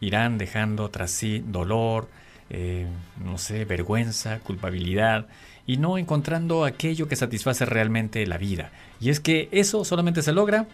irán 0.00 0.38
dejando 0.38 0.88
tras 0.88 1.10
sí 1.10 1.44
dolor, 1.46 2.08
eh, 2.48 2.86
no 3.22 3.36
sé, 3.36 3.66
vergüenza, 3.66 4.40
culpabilidad 4.40 5.26
y 5.66 5.76
no 5.76 5.98
encontrando 5.98 6.64
aquello 6.64 7.08
que 7.08 7.16
satisface 7.16 7.66
realmente 7.66 8.26
la 8.26 8.38
vida. 8.38 8.70
Y 8.98 9.10
es 9.10 9.20
que 9.20 9.50
eso 9.52 9.84
solamente 9.84 10.22
se 10.22 10.32
logra 10.32 10.66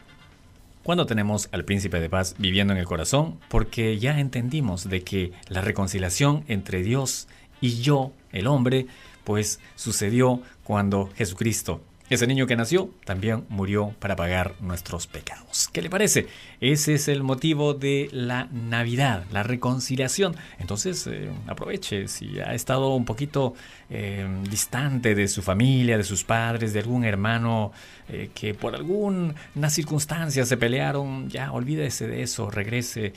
cuando 0.84 1.04
tenemos 1.06 1.48
al 1.50 1.64
príncipe 1.64 1.98
de 1.98 2.08
paz 2.08 2.36
viviendo 2.38 2.72
en 2.72 2.78
el 2.78 2.86
corazón, 2.86 3.38
porque 3.48 3.98
ya 3.98 4.20
entendimos 4.20 4.88
de 4.88 5.02
que 5.02 5.32
la 5.48 5.62
reconciliación 5.62 6.44
entre 6.46 6.82
Dios 6.82 7.26
y 7.60 7.80
yo, 7.82 8.12
el 8.30 8.46
hombre, 8.46 8.86
pues 9.28 9.60
sucedió 9.76 10.40
cuando 10.64 11.10
Jesucristo 11.14 11.82
ese 12.10 12.26
niño 12.26 12.46
que 12.46 12.56
nació 12.56 12.88
también 13.04 13.44
murió 13.50 13.94
para 13.98 14.16
pagar 14.16 14.54
nuestros 14.60 15.06
pecados. 15.06 15.68
¿Qué 15.70 15.82
le 15.82 15.90
parece? 15.90 16.26
Ese 16.58 16.94
es 16.94 17.06
el 17.06 17.22
motivo 17.22 17.74
de 17.74 18.08
la 18.12 18.48
Navidad, 18.50 19.24
la 19.30 19.42
reconciliación. 19.42 20.34
Entonces 20.58 21.06
eh, 21.06 21.30
aproveche 21.46 22.08
si 22.08 22.40
ha 22.40 22.54
estado 22.54 22.94
un 22.94 23.04
poquito 23.04 23.52
eh, 23.90 24.26
distante 24.48 25.14
de 25.14 25.28
su 25.28 25.42
familia, 25.42 25.98
de 25.98 26.04
sus 26.04 26.24
padres, 26.24 26.72
de 26.72 26.80
algún 26.80 27.04
hermano 27.04 27.72
eh, 28.08 28.30
que 28.34 28.54
por 28.54 28.74
alguna 28.74 29.34
circunstancia 29.68 30.46
se 30.46 30.56
pelearon, 30.56 31.28
ya 31.28 31.52
olvídese 31.52 32.06
de 32.06 32.22
eso, 32.22 32.50
regrese, 32.50 33.12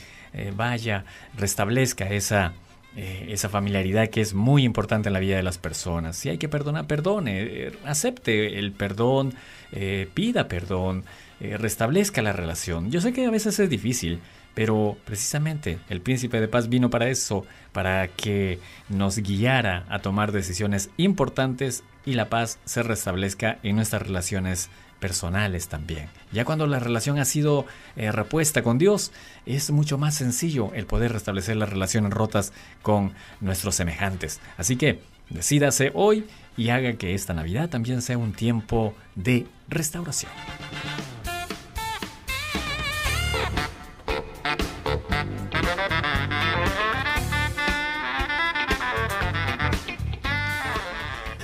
vaya, 0.57 1.05
restablezca 1.37 2.09
esa 2.09 2.53
eh, 2.95 3.27
esa 3.29 3.47
familiaridad 3.47 4.09
que 4.09 4.19
es 4.19 4.33
muy 4.33 4.65
importante 4.65 5.07
en 5.07 5.13
la 5.13 5.19
vida 5.19 5.37
de 5.37 5.43
las 5.43 5.57
personas. 5.57 6.17
Si 6.17 6.27
hay 6.27 6.37
que 6.37 6.49
perdonar, 6.49 6.87
perdone, 6.87 7.41
eh, 7.41 7.71
acepte 7.85 8.59
el 8.59 8.73
perdón, 8.73 9.33
eh, 9.71 10.09
pida 10.13 10.49
perdón, 10.49 11.05
restablezca 11.39 12.21
la 12.21 12.33
relación. 12.33 12.91
Yo 12.91 13.01
sé 13.01 13.13
que 13.13 13.25
a 13.25 13.31
veces 13.31 13.57
es 13.59 13.69
difícil, 13.69 14.19
pero 14.53 14.97
precisamente 15.05 15.79
el 15.89 16.01
príncipe 16.01 16.39
de 16.39 16.47
paz 16.47 16.69
vino 16.69 16.89
para 16.89 17.09
eso, 17.09 17.45
para 17.71 18.09
que 18.09 18.59
nos 18.89 19.17
guiara 19.17 19.85
a 19.89 19.99
tomar 19.99 20.33
decisiones 20.33 20.91
importantes 20.97 21.83
y 22.05 22.13
la 22.13 22.29
paz 22.29 22.59
se 22.65 22.83
restablezca 22.83 23.57
en 23.63 23.77
nuestras 23.77 24.03
relaciones 24.03 24.69
personales 25.01 25.67
también. 25.67 26.07
Ya 26.31 26.45
cuando 26.45 26.67
la 26.67 26.79
relación 26.79 27.19
ha 27.19 27.25
sido 27.25 27.65
eh, 27.97 28.13
repuesta 28.13 28.63
con 28.63 28.77
Dios, 28.77 29.11
es 29.45 29.71
mucho 29.71 29.97
más 29.97 30.15
sencillo 30.15 30.71
el 30.73 30.85
poder 30.85 31.11
restablecer 31.11 31.57
las 31.57 31.69
relaciones 31.69 32.13
rotas 32.13 32.53
con 32.81 33.11
nuestros 33.41 33.75
semejantes. 33.75 34.39
Así 34.57 34.77
que 34.77 35.01
decídase 35.29 35.91
hoy 35.93 36.25
y 36.55 36.69
haga 36.69 36.93
que 36.93 37.13
esta 37.13 37.33
Navidad 37.33 37.69
también 37.69 38.01
sea 38.01 38.17
un 38.17 38.31
tiempo 38.31 38.93
de 39.15 39.47
restauración. 39.67 40.31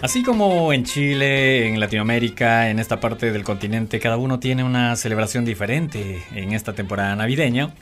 Así 0.08 0.24
como 0.24 0.72
en 0.72 0.86
Chile, 0.86 1.68
en 1.68 1.82
Latinoamérica, 1.82 2.70
en 2.70 2.80
esta 2.80 2.98
parte 2.98 3.34
del 3.34 3.44
continente, 3.44 4.00
cada 4.00 4.16
uno 4.16 4.40
tiene 4.40 4.64
una 4.64 4.96
celebración 4.96 5.44
diferente 5.44 6.24
en 6.34 6.54
esta 6.54 6.72
temporada 6.72 7.14
navideña. 7.18 7.74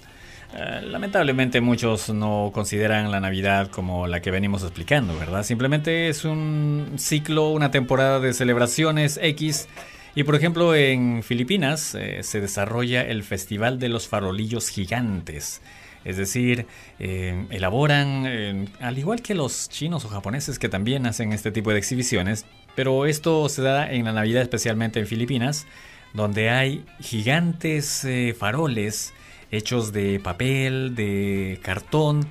Eh, 0.55 0.81
lamentablemente 0.85 1.61
muchos 1.61 2.09
no 2.09 2.49
consideran 2.51 3.11
la 3.11 3.19
Navidad 3.19 3.69
como 3.69 4.07
la 4.07 4.23
que 4.23 4.31
venimos 4.31 4.63
explicando, 4.63 5.15
¿verdad? 5.19 5.43
Simplemente 5.43 6.09
es 6.09 6.25
un 6.25 6.93
ciclo, 6.97 7.49
una 7.49 7.69
temporada 7.69 8.19
de 8.19 8.33
celebraciones 8.33 9.19
X. 9.21 9.67
Y 10.15 10.23
por 10.23 10.33
ejemplo 10.33 10.73
en 10.73 11.21
Filipinas 11.21 11.93
eh, 11.93 12.23
se 12.23 12.41
desarrolla 12.41 13.03
el 13.03 13.21
Festival 13.21 13.77
de 13.77 13.89
los 13.89 14.07
Farolillos 14.07 14.69
Gigantes. 14.69 15.61
Es 16.05 16.17
decir, 16.17 16.67
eh, 16.99 17.47
elaboran, 17.49 18.25
eh, 18.27 18.67
al 18.79 18.97
igual 18.99 19.23
que 19.23 19.33
los 19.33 19.67
chinos 19.69 20.05
o 20.05 20.07
japoneses 20.07 20.59
que 20.59 20.69
también 20.69 21.07
hacen 21.07 21.33
este 21.33 21.51
tipo 21.51 21.71
de 21.71 21.79
exhibiciones, 21.79 22.45
pero 22.75 23.07
esto 23.07 23.49
se 23.49 23.63
da 23.63 23.91
en 23.91 24.05
la 24.05 24.13
Navidad 24.13 24.43
especialmente 24.43 24.99
en 24.99 25.07
Filipinas, 25.07 25.65
donde 26.13 26.51
hay 26.51 26.85
gigantes 26.99 28.05
eh, 28.05 28.35
faroles 28.37 29.13
hechos 29.49 29.91
de 29.93 30.19
papel, 30.19 30.93
de 30.95 31.59
cartón, 31.63 32.27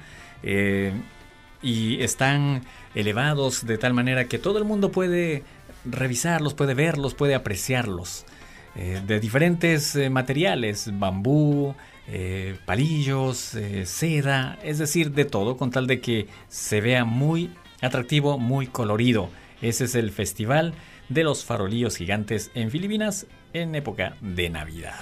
y 1.63 2.03
están 2.03 2.65
elevados 2.95 3.65
de 3.65 3.79
tal 3.79 3.95
manera 3.95 4.27
que 4.27 4.39
todo 4.39 4.59
el 4.59 4.65
mundo 4.65 4.93
puede 4.93 5.43
revisarlos, 5.87 6.53
puede 6.53 6.75
verlos, 6.75 7.15
puede 7.15 7.35
apreciarlos. 7.35 8.27
de 8.75 9.21
diferentes 9.21 9.97
materiales, 10.11 10.91
bambú, 10.99 11.75
eh, 12.09 12.57
palillos, 12.67 13.55
eh, 13.55 13.87
seda, 13.87 14.59
es 14.63 14.79
decir, 14.79 15.13
de 15.13 15.25
todo, 15.25 15.57
con 15.57 15.71
tal 15.71 15.87
de 15.87 16.01
que 16.01 16.29
se 16.49 16.81
vea 16.81 17.05
muy 17.05 17.51
atractivo, 17.81 18.39
muy 18.39 18.67
colorido. 18.67 19.31
Ese 19.63 19.85
es 19.85 19.95
el 19.95 20.11
festival 20.11 20.75
de 21.09 21.25
los 21.25 21.45
farolillos 21.45 21.97
gigantes 21.97 22.51
en 22.55 22.71
Filipinas 22.71 23.27
en 23.53 23.75
época 23.75 24.17
de 24.21 24.51
Navidad. 24.51 24.95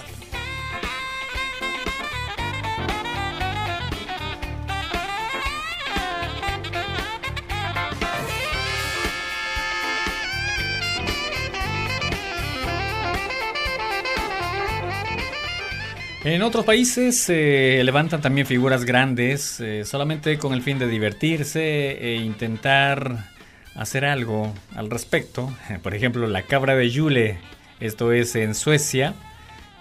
En 16.25 16.43
otros 16.43 16.65
países 16.65 17.19
se 17.19 17.83
levantan 17.83 18.21
también 18.21 18.47
figuras 18.47 18.85
grandes 18.85 19.59
eh, 19.59 19.85
solamente 19.85 20.39
con 20.39 20.53
el 20.53 20.63
fin 20.63 20.79
de 20.79 20.87
divertirse 20.87 21.99
e 21.99 22.15
intentar 22.15 23.33
hacer 23.75 24.05
algo 24.05 24.55
al 24.77 24.89
respecto. 24.89 25.53
Por 25.83 25.97
ejemplo, 25.97 26.29
la 26.29 26.43
cabra 26.43 26.77
de 26.77 26.89
Yule, 26.91 27.39
esto 27.81 28.13
es 28.13 28.37
en 28.37 28.55
Suecia, 28.55 29.15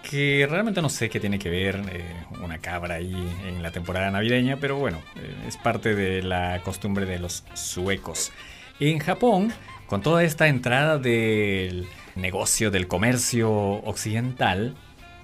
que 0.10 0.48
realmente 0.50 0.82
no 0.82 0.90
sé 0.90 1.12
qué 1.12 1.20
tiene 1.20 1.38
que 1.38 1.52
ver 1.52 1.80
eh, 1.92 2.04
una 2.44 2.58
cabra 2.58 2.96
ahí 2.96 3.16
en 3.48 3.62
la 3.62 3.70
temporada 3.70 4.10
navideña, 4.10 4.58
pero 4.58 4.78
bueno, 4.78 5.00
eh, 5.18 5.36
es 5.48 5.58
parte 5.58 5.94
de 5.94 6.24
la 6.24 6.60
costumbre 6.64 7.06
de 7.06 7.20
los 7.20 7.44
suecos. 7.54 8.32
En 8.80 8.98
Japón, 8.98 9.54
con 9.86 10.02
toda 10.02 10.24
esta 10.24 10.48
entrada 10.48 10.98
del 10.98 11.88
negocio 12.16 12.72
del 12.72 12.88
comercio 12.88 13.52
occidental, 13.52 14.76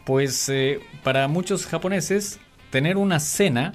pues 0.08 0.48
eh, 0.48 0.80
para 1.04 1.28
muchos 1.28 1.68
japoneses 1.68 2.40
tener 2.70 2.96
una 2.96 3.20
cena 3.20 3.74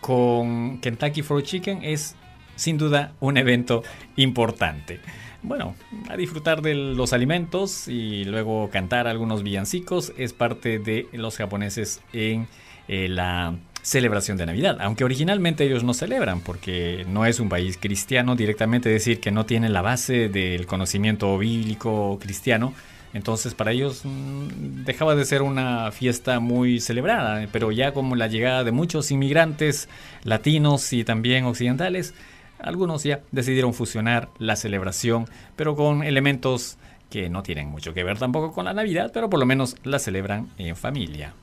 con 0.00 0.80
Kentucky 0.80 1.22
Fried 1.22 1.44
Chicken 1.44 1.84
es 1.84 2.16
sin 2.56 2.78
duda 2.78 3.12
un 3.20 3.36
evento 3.36 3.84
importante. 4.16 4.98
Bueno, 5.40 5.76
a 6.08 6.16
disfrutar 6.16 6.62
de 6.62 6.74
los 6.74 7.12
alimentos 7.12 7.86
y 7.86 8.24
luego 8.24 8.70
cantar 8.70 9.06
algunos 9.06 9.44
villancicos 9.44 10.12
es 10.18 10.32
parte 10.32 10.80
de 10.80 11.06
los 11.12 11.36
japoneses 11.36 12.00
en 12.12 12.48
eh, 12.88 13.06
la 13.08 13.54
celebración 13.82 14.36
de 14.38 14.46
Navidad, 14.46 14.78
aunque 14.80 15.04
originalmente 15.04 15.62
ellos 15.62 15.84
no 15.84 15.94
celebran 15.94 16.40
porque 16.40 17.06
no 17.08 17.24
es 17.24 17.38
un 17.38 17.48
país 17.48 17.78
cristiano, 17.80 18.34
directamente 18.34 18.88
decir 18.88 19.20
que 19.20 19.30
no 19.30 19.46
tiene 19.46 19.68
la 19.68 19.82
base 19.82 20.28
del 20.28 20.66
conocimiento 20.66 21.38
bíblico 21.38 22.18
cristiano, 22.20 22.74
entonces 23.14 23.54
para 23.54 23.72
ellos 23.72 24.02
mm, 24.04 24.84
dejaba 24.84 25.14
de 25.14 25.24
ser 25.24 25.42
una 25.42 25.90
fiesta 25.92 26.40
muy 26.40 26.80
celebrada, 26.80 27.46
pero 27.52 27.72
ya 27.72 27.92
como 27.92 28.16
la 28.16 28.28
llegada 28.28 28.64
de 28.64 28.72
muchos 28.72 29.10
inmigrantes 29.10 29.88
latinos 30.24 30.92
y 30.92 31.04
también 31.04 31.44
occidentales, 31.44 32.14
algunos 32.58 33.02
ya 33.02 33.20
decidieron 33.32 33.74
fusionar 33.74 34.28
la 34.38 34.56
celebración, 34.56 35.26
pero 35.56 35.74
con 35.76 36.04
elementos 36.04 36.78
que 37.10 37.28
no 37.28 37.42
tienen 37.42 37.68
mucho 37.68 37.92
que 37.92 38.04
ver 38.04 38.18
tampoco 38.18 38.52
con 38.52 38.64
la 38.64 38.72
Navidad, 38.72 39.10
pero 39.12 39.28
por 39.28 39.38
lo 39.38 39.46
menos 39.46 39.76
la 39.84 39.98
celebran 39.98 40.48
en 40.56 40.76
familia. 40.76 41.34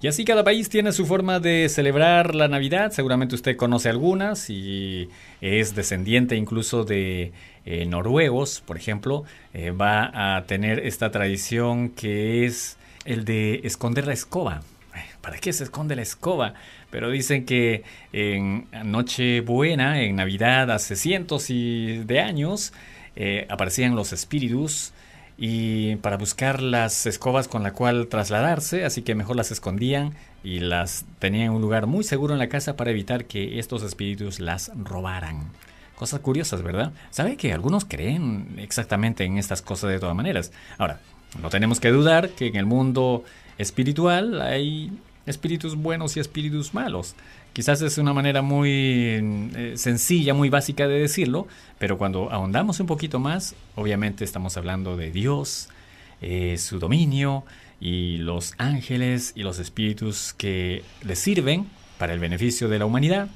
Y 0.00 0.06
así 0.06 0.24
cada 0.24 0.44
país 0.44 0.68
tiene 0.68 0.92
su 0.92 1.06
forma 1.06 1.40
de 1.40 1.68
celebrar 1.68 2.36
la 2.36 2.46
Navidad. 2.46 2.92
Seguramente 2.92 3.34
usted 3.34 3.56
conoce 3.56 3.88
algunas 3.88 4.48
y 4.48 5.08
es 5.40 5.74
descendiente 5.74 6.36
incluso 6.36 6.84
de 6.84 7.32
eh, 7.66 7.84
noruegos, 7.84 8.62
por 8.64 8.76
ejemplo. 8.76 9.24
Eh, 9.54 9.72
va 9.72 10.36
a 10.36 10.44
tener 10.46 10.86
esta 10.86 11.10
tradición 11.10 11.88
que 11.88 12.46
es 12.46 12.76
el 13.06 13.24
de 13.24 13.62
esconder 13.64 14.06
la 14.06 14.12
escoba. 14.12 14.62
¿Para 15.20 15.38
qué 15.38 15.52
se 15.52 15.64
esconde 15.64 15.96
la 15.96 16.02
escoba? 16.02 16.54
Pero 16.90 17.10
dicen 17.10 17.44
que 17.44 17.82
en 18.12 18.68
Nochebuena, 18.84 20.00
en 20.00 20.14
Navidad, 20.14 20.70
hace 20.70 20.94
cientos 20.94 21.48
de 21.48 22.20
años, 22.20 22.72
eh, 23.16 23.46
aparecían 23.50 23.96
los 23.96 24.12
espíritus 24.12 24.92
y 25.40 25.94
para 25.96 26.16
buscar 26.16 26.60
las 26.60 27.06
escobas 27.06 27.46
con 27.46 27.62
la 27.62 27.72
cual 27.72 28.08
trasladarse, 28.08 28.84
así 28.84 29.02
que 29.02 29.14
mejor 29.14 29.36
las 29.36 29.52
escondían 29.52 30.14
y 30.42 30.58
las 30.58 31.04
tenían 31.20 31.44
en 31.44 31.52
un 31.52 31.62
lugar 31.62 31.86
muy 31.86 32.02
seguro 32.02 32.32
en 32.32 32.40
la 32.40 32.48
casa 32.48 32.74
para 32.76 32.90
evitar 32.90 33.26
que 33.26 33.60
estos 33.60 33.84
espíritus 33.84 34.40
las 34.40 34.72
robaran. 34.76 35.52
Cosas 35.94 36.20
curiosas, 36.20 36.62
¿verdad? 36.62 36.92
Sabe 37.10 37.36
que 37.36 37.52
algunos 37.52 37.84
creen 37.84 38.56
exactamente 38.58 39.24
en 39.24 39.38
estas 39.38 39.62
cosas 39.62 39.90
de 39.90 40.00
todas 40.00 40.16
maneras. 40.16 40.50
Ahora, 40.76 41.00
no 41.40 41.50
tenemos 41.50 41.78
que 41.78 41.90
dudar 41.90 42.30
que 42.30 42.48
en 42.48 42.56
el 42.56 42.66
mundo 42.66 43.22
espiritual 43.58 44.42
hay 44.42 44.92
espíritus 45.28 45.76
buenos 45.76 46.16
y 46.16 46.20
espíritus 46.20 46.74
malos. 46.74 47.14
Quizás 47.52 47.82
es 47.82 47.98
una 47.98 48.12
manera 48.12 48.42
muy 48.42 48.70
eh, 48.70 49.72
sencilla, 49.76 50.34
muy 50.34 50.48
básica 50.48 50.88
de 50.88 51.00
decirlo, 51.00 51.46
pero 51.78 51.98
cuando 51.98 52.30
ahondamos 52.32 52.80
un 52.80 52.86
poquito 52.86 53.18
más, 53.18 53.54
obviamente 53.74 54.24
estamos 54.24 54.56
hablando 54.56 54.96
de 54.96 55.10
Dios, 55.10 55.68
eh, 56.20 56.56
su 56.58 56.78
dominio 56.78 57.44
y 57.80 58.18
los 58.18 58.54
ángeles 58.58 59.32
y 59.36 59.42
los 59.42 59.58
espíritus 59.58 60.32
que 60.32 60.82
le 61.02 61.16
sirven 61.16 61.68
para 61.98 62.12
el 62.12 62.20
beneficio 62.20 62.68
de 62.68 62.78
la 62.78 62.86
humanidad. 62.86 63.28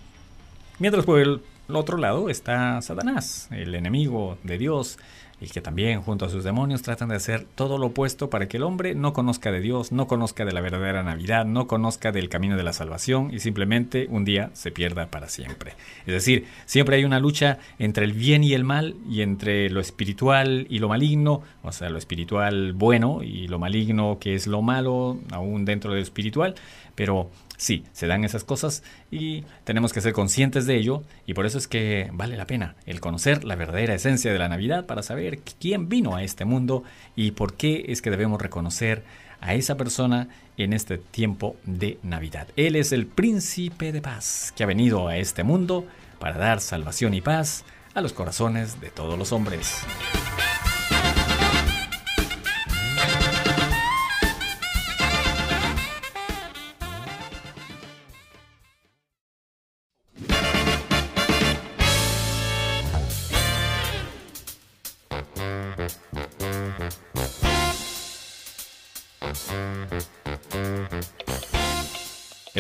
Mientras 0.79 1.05
por 1.05 1.21
el 1.21 1.41
otro 1.69 1.97
lado 1.97 2.29
está 2.29 2.81
Satanás, 2.83 3.49
el 3.51 3.75
enemigo 3.75 4.39
de 4.43 4.59
Dios, 4.59 4.99
y 5.43 5.49
que 5.49 5.61
también 5.61 6.03
junto 6.03 6.25
a 6.25 6.29
sus 6.29 6.45
demonios 6.45 6.83
tratan 6.83 7.09
de 7.09 7.17
hacer 7.17 7.45
todo 7.55 7.77
lo 7.77 7.89
opuesto 7.89 8.31
para 8.31 8.49
que 8.49 8.59
el 8.59 8.63
hombre 8.63 8.95
no 8.95 9.13
conozca 9.13 9.51
de 9.51 9.61
Dios, 9.61 9.91
no 9.91 10.07
conozca 10.07 10.45
de 10.45 10.53
la 10.53 10.61
verdadera 10.61 11.03
Navidad, 11.03 11.45
no 11.45 11.67
conozca 11.67 12.13
del 12.13 12.29
camino 12.29 12.57
de 12.57 12.63
la 12.63 12.73
salvación 12.73 13.31
y 13.33 13.41
simplemente 13.41 14.07
un 14.09 14.25
día 14.25 14.51
se 14.53 14.71
pierda 14.71 15.11
para 15.11 15.29
siempre. 15.29 15.75
Es 16.07 16.15
decir, 16.15 16.47
siempre 16.67 16.97
hay 16.97 17.05
una 17.05 17.19
lucha 17.19 17.59
entre 17.79 18.05
el 18.05 18.13
bien 18.13 18.45
y 18.45 18.55
el 18.55 18.65
mal 18.65 18.95
y 19.11 19.23
entre 19.23 19.69
lo 19.71 19.81
espiritual 19.81 20.67
y 20.71 20.79
lo 20.79 20.89
maligno, 20.89 21.43
o 21.63 21.73
sea, 21.73 21.91
lo 21.91 21.99
espiritual 21.99 22.73
bueno 22.73 23.23
y 23.23 23.49
lo 23.49 23.59
maligno 23.59 24.19
que 24.21 24.35
es 24.35 24.47
lo 24.47 24.63
malo 24.63 25.19
aún 25.33 25.65
dentro 25.65 25.93
de 25.93 25.99
lo 25.99 26.03
espiritual, 26.03 26.55
pero 26.95 27.31
Sí, 27.63 27.85
se 27.93 28.09
dan 28.09 28.25
esas 28.25 28.43
cosas 28.43 28.83
y 29.09 29.45
tenemos 29.63 29.93
que 29.93 30.01
ser 30.01 30.13
conscientes 30.13 30.67
de 30.67 30.75
ello 30.75 31.05
y 31.27 31.35
por 31.35 31.47
eso 31.47 31.59
es 31.59 31.69
que 31.69 32.11
vale 32.13 32.37
la 32.37 32.45
pena 32.45 32.75
el 32.87 33.01
conocer 33.01 33.45
la 33.45 33.55
verdadera 33.55 33.95
esencia 33.95 34.33
de 34.33 34.39
la 34.41 34.49
Navidad 34.49 34.85
para 34.87 35.05
saber 35.05 35.39
quién 35.61 35.89
vino 35.89 36.17
a 36.17 36.25
este 36.25 36.45
mundo 36.45 36.83
y 37.15 37.31
por 37.31 37.55
qué 37.55 37.85
es 37.87 38.03
que 38.03 38.11
debemos 38.11 38.43
reconocer 38.43 39.05
a 39.41 39.55
esa 39.55 39.77
persona 39.77 40.27
en 40.57 40.73
este 40.73 40.99
tiempo 40.99 41.55
de 41.65 42.01
Navidad. 42.03 42.49
Él 42.57 42.75
es 42.75 42.91
el 42.91 43.07
príncipe 43.07 43.93
de 43.93 44.03
paz 44.03 44.53
que 44.57 44.65
ha 44.65 44.67
venido 44.67 45.07
a 45.07 45.17
este 45.17 45.45
mundo 45.45 45.87
para 46.19 46.39
dar 46.39 46.61
salvación 46.61 47.15
y 47.15 47.21
paz 47.21 47.65
a 47.95 48.01
los 48.01 48.13
corazones 48.13 48.81
de 48.81 48.91
todos 48.91 49.17
los 49.17 49.31
hombres. 49.31 49.85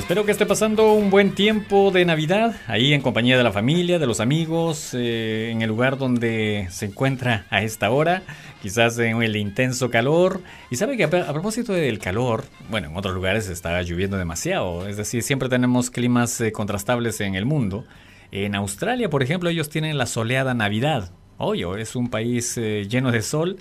Espero 0.03 0.27
que 0.27 0.33
esté 0.33 0.47
pasando 0.47 0.95
un 0.95 1.11
buen 1.11 1.31
tiempo 1.31 1.93
de 1.93 2.05
Navidad, 2.05 2.57
ahí 2.67 2.93
en 2.93 3.03
compañía 3.03 3.37
de 3.37 3.45
la 3.45 3.53
familia, 3.53 4.01
de 4.01 4.07
los 4.09 4.19
amigos, 4.19 4.95
eh, 4.95 5.51
en 5.53 5.62
el 5.62 5.69
lugar 5.69 5.97
donde 5.97 6.67
se 6.71 6.87
encuentra 6.87 7.47
a 7.51 7.62
esta 7.62 7.88
hora, 7.93 8.25
quizás 8.61 8.99
en 8.99 9.23
el 9.23 9.37
intenso 9.37 9.91
calor. 9.91 10.41
Y 10.71 10.77
sabe 10.77 10.97
que 10.97 11.05
a, 11.05 11.09
propósito 11.09 11.73
del 11.73 12.01
calor, 12.01 12.45
bueno, 12.69 12.88
en 12.88 12.97
otros 12.97 13.15
lugares 13.15 13.49
está 13.49 13.81
lloviendo 13.83 14.19
demasiado, 14.19 14.88
es 14.88 14.97
decir, 14.97 15.23
siempre 15.23 15.49
tenemos 15.49 15.88
climas 15.88 16.41
eh, 16.41 16.51
contrastables 16.51 17.21
en 17.21 17.37
el 17.37 17.47
mundo. 17.47 17.85
En 18.33 18.57
Australia, 18.57 19.09
por 19.09 19.23
ejemplo, 19.23 19.51
ellos 19.51 19.71
tienen 19.71 19.99
la 19.99 20.07
soleada 20.07 20.53
Navidad. 20.53 21.12
Oye, 21.38 21.65
es 21.81 21.95
un 21.95 22.11
país 22.11 22.59
eh, 22.59 22.88
lleno 22.88 23.12
de 23.12 23.23
sol. 23.23 23.57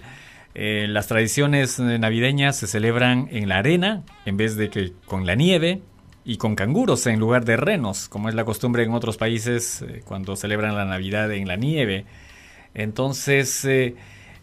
las 0.56 1.06
tradiciones 1.06 1.80
navideñas 1.80 2.58
se 2.58 2.66
celebran 2.66 3.30
en 3.32 3.48
la 3.48 3.60
arena 3.60 4.04
en 4.26 4.38
vez 4.38 4.58
de 4.58 4.70
que 4.70 4.92
con 5.06 5.28
la 5.28 5.36
nieve 5.36 5.82
y 6.24 6.38
con 6.38 6.56
canguros 6.56 7.08
en 7.08 7.20
lugar 7.20 7.46
de 7.46 7.58
renos, 7.58 8.08
como 8.08 8.30
es 8.30 8.36
la 8.36 8.46
costumbre 8.46 8.84
en 8.84 8.94
otros 8.94 9.18
países 9.18 9.82
eh, 9.82 10.02
cuando 10.06 10.36
celebran 10.36 10.76
la 10.76 10.86
Navidad 10.86 11.32
en 11.32 11.48
la 11.48 11.56
nieve. 11.56 12.06
Entonces 12.74 13.66
eh, 13.66 13.96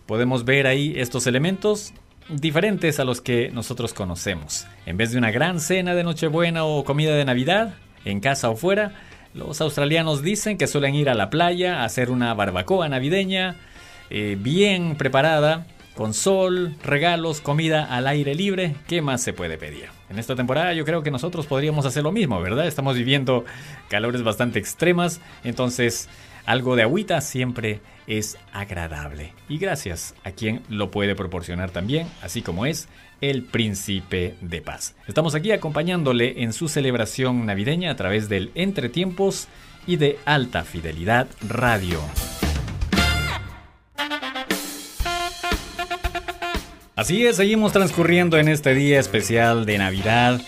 podemos 0.06 0.44
ver 0.44 0.66
ahí 0.66 0.94
estos 0.96 1.26
elementos 1.26 1.92
diferentes 2.28 3.00
a 3.00 3.04
los 3.04 3.20
que 3.20 3.50
nosotros 3.50 3.94
conocemos. 3.94 4.66
En 4.86 4.96
vez 4.96 5.12
de 5.12 5.18
una 5.18 5.30
gran 5.30 5.60
cena 5.60 5.94
de 5.94 6.04
Nochebuena 6.04 6.64
o 6.64 6.84
comida 6.84 7.14
de 7.14 7.24
Navidad, 7.24 7.74
en 8.04 8.20
casa 8.20 8.50
o 8.50 8.56
fuera, 8.56 8.94
los 9.34 9.60
australianos 9.60 10.22
dicen 10.22 10.58
que 10.58 10.66
suelen 10.66 10.94
ir 10.94 11.08
a 11.08 11.14
la 11.14 11.30
playa 11.30 11.80
a 11.80 11.84
hacer 11.84 12.10
una 12.10 12.34
barbacoa 12.34 12.88
navideña 12.88 13.56
eh, 14.10 14.36
bien 14.38 14.96
preparada 14.96 15.66
con 15.98 16.14
sol, 16.14 16.76
regalos, 16.84 17.40
comida 17.40 17.84
al 17.84 18.06
aire 18.06 18.36
libre, 18.36 18.76
¿qué 18.86 19.02
más 19.02 19.20
se 19.20 19.32
puede 19.32 19.58
pedir? 19.58 19.86
En 20.08 20.20
esta 20.20 20.36
temporada 20.36 20.72
yo 20.72 20.84
creo 20.84 21.02
que 21.02 21.10
nosotros 21.10 21.46
podríamos 21.46 21.86
hacer 21.86 22.04
lo 22.04 22.12
mismo, 22.12 22.40
¿verdad? 22.40 22.68
Estamos 22.68 22.94
viviendo 22.94 23.44
calores 23.88 24.22
bastante 24.22 24.60
extremas, 24.60 25.20
entonces 25.42 26.08
algo 26.46 26.76
de 26.76 26.82
agüita 26.82 27.20
siempre 27.20 27.80
es 28.06 28.38
agradable. 28.52 29.32
Y 29.48 29.58
gracias 29.58 30.14
a 30.22 30.30
quien 30.30 30.62
lo 30.68 30.92
puede 30.92 31.16
proporcionar 31.16 31.72
también, 31.72 32.06
así 32.22 32.42
como 32.42 32.64
es 32.64 32.88
el 33.20 33.42
príncipe 33.42 34.36
de 34.40 34.62
paz. 34.62 34.94
Estamos 35.08 35.34
aquí 35.34 35.50
acompañándole 35.50 36.44
en 36.44 36.52
su 36.52 36.68
celebración 36.68 37.44
navideña 37.44 37.90
a 37.90 37.96
través 37.96 38.28
del 38.28 38.52
Entretiempos 38.54 39.48
y 39.84 39.96
de 39.96 40.16
Alta 40.26 40.62
Fidelidad 40.62 41.26
Radio. 41.48 41.98
Así 46.98 47.24
es, 47.24 47.36
seguimos 47.36 47.72
transcurriendo 47.72 48.38
en 48.38 48.48
este 48.48 48.74
día 48.74 48.98
especial 48.98 49.66
de 49.66 49.78
Navidad. 49.78 50.40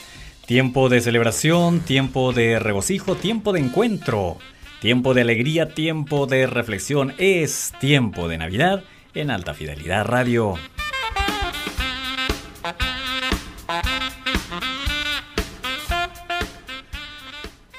Tiempo 0.47 0.89
de 0.89 1.01
celebración, 1.01 1.79
tiempo 1.79 2.33
de 2.33 2.59
regocijo, 2.59 3.15
tiempo 3.15 3.53
de 3.53 3.61
encuentro, 3.61 4.37
tiempo 4.81 5.15
de 5.15 5.21
alegría, 5.21 5.75
tiempo 5.75 6.27
de 6.27 6.49
reflexión. 6.49 7.15
Es 7.19 7.73
tiempo 7.79 8.27
de 8.27 8.39
Navidad 8.39 8.83
en 9.15 9.31
Alta 9.31 9.55
Fidelidad 9.55 10.05
Radio. 10.07 10.57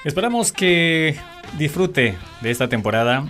Esperamos 0.05 0.53
que 0.53 1.17
disfrute 1.57 2.17
de 2.39 2.51
esta 2.51 2.69
temporada 2.69 3.25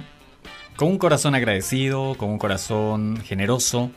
con 0.75 0.89
un 0.89 0.99
corazón 0.99 1.33
agradecido, 1.33 2.13
con 2.15 2.29
un 2.29 2.37
corazón 2.37 3.17
generoso 3.25 3.89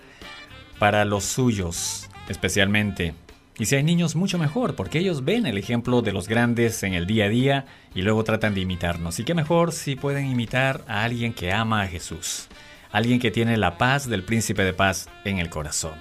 para 0.79 1.05
los 1.05 1.25
suyos, 1.25 2.09
especialmente. 2.29 3.15
Y 3.57 3.67
si 3.67 3.77
hay 3.77 3.85
niños, 3.85 4.17
mucho 4.17 4.37
mejor, 4.37 4.75
porque 4.75 4.99
ellos 4.99 5.25
ven 5.25 5.47
el 5.47 5.59
ejemplo 5.59 6.03
de 6.03 6.13
los 6.13 6.27
grandes 6.27 6.83
en 6.83 6.95
el 6.95 7.07
día 7.07 7.27
a 7.27 7.29
día 7.29 7.67
y 7.95 8.03
luego 8.03 8.25
tratan 8.25 8.53
de 8.55 8.63
imitarnos. 8.63 9.21
Y 9.21 9.25
qué 9.25 9.35
mejor 9.35 9.71
si 9.73 9.95
pueden 9.95 10.27
imitar 10.27 10.85
a 10.89 11.05
alguien 11.05 11.33
que 11.33 11.53
ama 11.53 11.83
a 11.83 11.87
Jesús, 11.87 12.49
alguien 12.91 13.21
que 13.21 13.31
tiene 13.31 13.57
la 13.57 13.79
paz 13.79 14.09
del 14.09 14.25
príncipe 14.25 14.65
de 14.65 14.73
paz 14.73 15.09
en 15.25 15.39
el 15.39 15.51
corazón. 15.51 15.95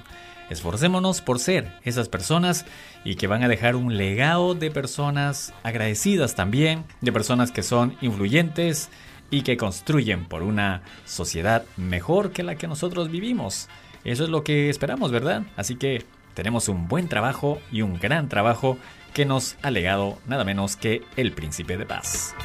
Esforcémonos 0.49 1.21
por 1.21 1.39
ser 1.39 1.71
esas 1.83 2.09
personas 2.09 2.65
y 3.03 3.15
que 3.15 3.27
van 3.27 3.43
a 3.43 3.47
dejar 3.47 3.75
un 3.75 3.97
legado 3.97 4.55
de 4.55 4.71
personas 4.71 5.53
agradecidas 5.63 6.35
también, 6.35 6.85
de 7.01 7.11
personas 7.11 7.51
que 7.51 7.63
son 7.63 7.95
influyentes 8.01 8.89
y 9.29 9.43
que 9.43 9.57
construyen 9.57 10.25
por 10.25 10.43
una 10.43 10.81
sociedad 11.05 11.65
mejor 11.77 12.31
que 12.31 12.43
la 12.43 12.55
que 12.55 12.67
nosotros 12.67 13.09
vivimos. 13.09 13.69
Eso 14.03 14.23
es 14.23 14.29
lo 14.29 14.43
que 14.43 14.69
esperamos, 14.69 15.11
¿verdad? 15.11 15.43
Así 15.55 15.75
que 15.75 16.03
tenemos 16.33 16.67
un 16.67 16.87
buen 16.87 17.07
trabajo 17.07 17.59
y 17.71 17.81
un 17.81 17.99
gran 17.99 18.29
trabajo 18.29 18.77
que 19.13 19.25
nos 19.25 19.55
ha 19.61 19.71
legado 19.71 20.17
nada 20.27 20.43
menos 20.43 20.75
que 20.75 21.03
el 21.15 21.31
Príncipe 21.31 21.77
de 21.77 21.85
Paz. 21.85 22.35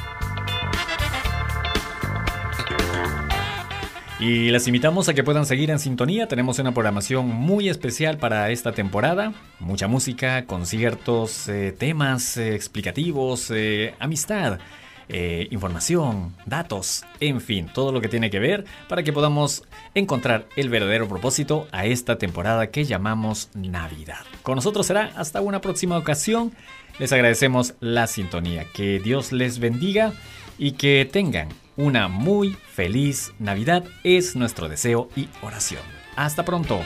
Y 4.19 4.51
les 4.51 4.67
invitamos 4.67 5.07
a 5.07 5.13
que 5.13 5.23
puedan 5.23 5.45
seguir 5.45 5.71
en 5.71 5.79
sintonía. 5.79 6.27
Tenemos 6.27 6.59
una 6.59 6.73
programación 6.73 7.27
muy 7.27 7.69
especial 7.69 8.17
para 8.17 8.49
esta 8.51 8.73
temporada. 8.73 9.31
Mucha 9.59 9.87
música, 9.87 10.45
conciertos, 10.45 11.47
eh, 11.47 11.71
temas 11.71 12.35
eh, 12.35 12.53
explicativos, 12.53 13.49
eh, 13.49 13.95
amistad. 13.97 14.59
Eh, 15.11 15.47
información, 15.49 16.35
datos, 16.45 17.03
en 17.19 17.41
fin, 17.41 17.67
todo 17.73 17.91
lo 17.91 17.99
que 17.99 18.09
tiene 18.09 18.29
que 18.29 18.37
ver 18.37 18.65
para 18.87 19.01
que 19.01 19.11
podamos 19.11 19.63
encontrar 19.95 20.45
el 20.55 20.69
verdadero 20.69 21.07
propósito 21.07 21.67
a 21.71 21.87
esta 21.87 22.19
temporada 22.19 22.69
que 22.69 22.85
llamamos 22.85 23.49
Navidad. 23.55 24.23
Con 24.43 24.55
nosotros 24.55 24.85
será 24.85 25.11
hasta 25.15 25.41
una 25.41 25.61
próxima 25.61 25.97
ocasión. 25.97 26.53
Les 26.99 27.11
agradecemos 27.11 27.73
la 27.79 28.05
sintonía. 28.05 28.65
Que 28.71 28.99
Dios 28.99 29.31
les 29.31 29.57
bendiga 29.57 30.13
y 30.59 30.73
que 30.73 31.09
tengan 31.11 31.49
una 31.75 32.07
muy 32.07 32.55
feliz 32.73 33.33
Navidad 33.39 33.85
es 34.03 34.35
nuestro 34.35 34.69
deseo 34.69 35.09
y 35.15 35.27
oración. 35.41 35.81
Hasta 36.15 36.45
pronto. 36.45 36.81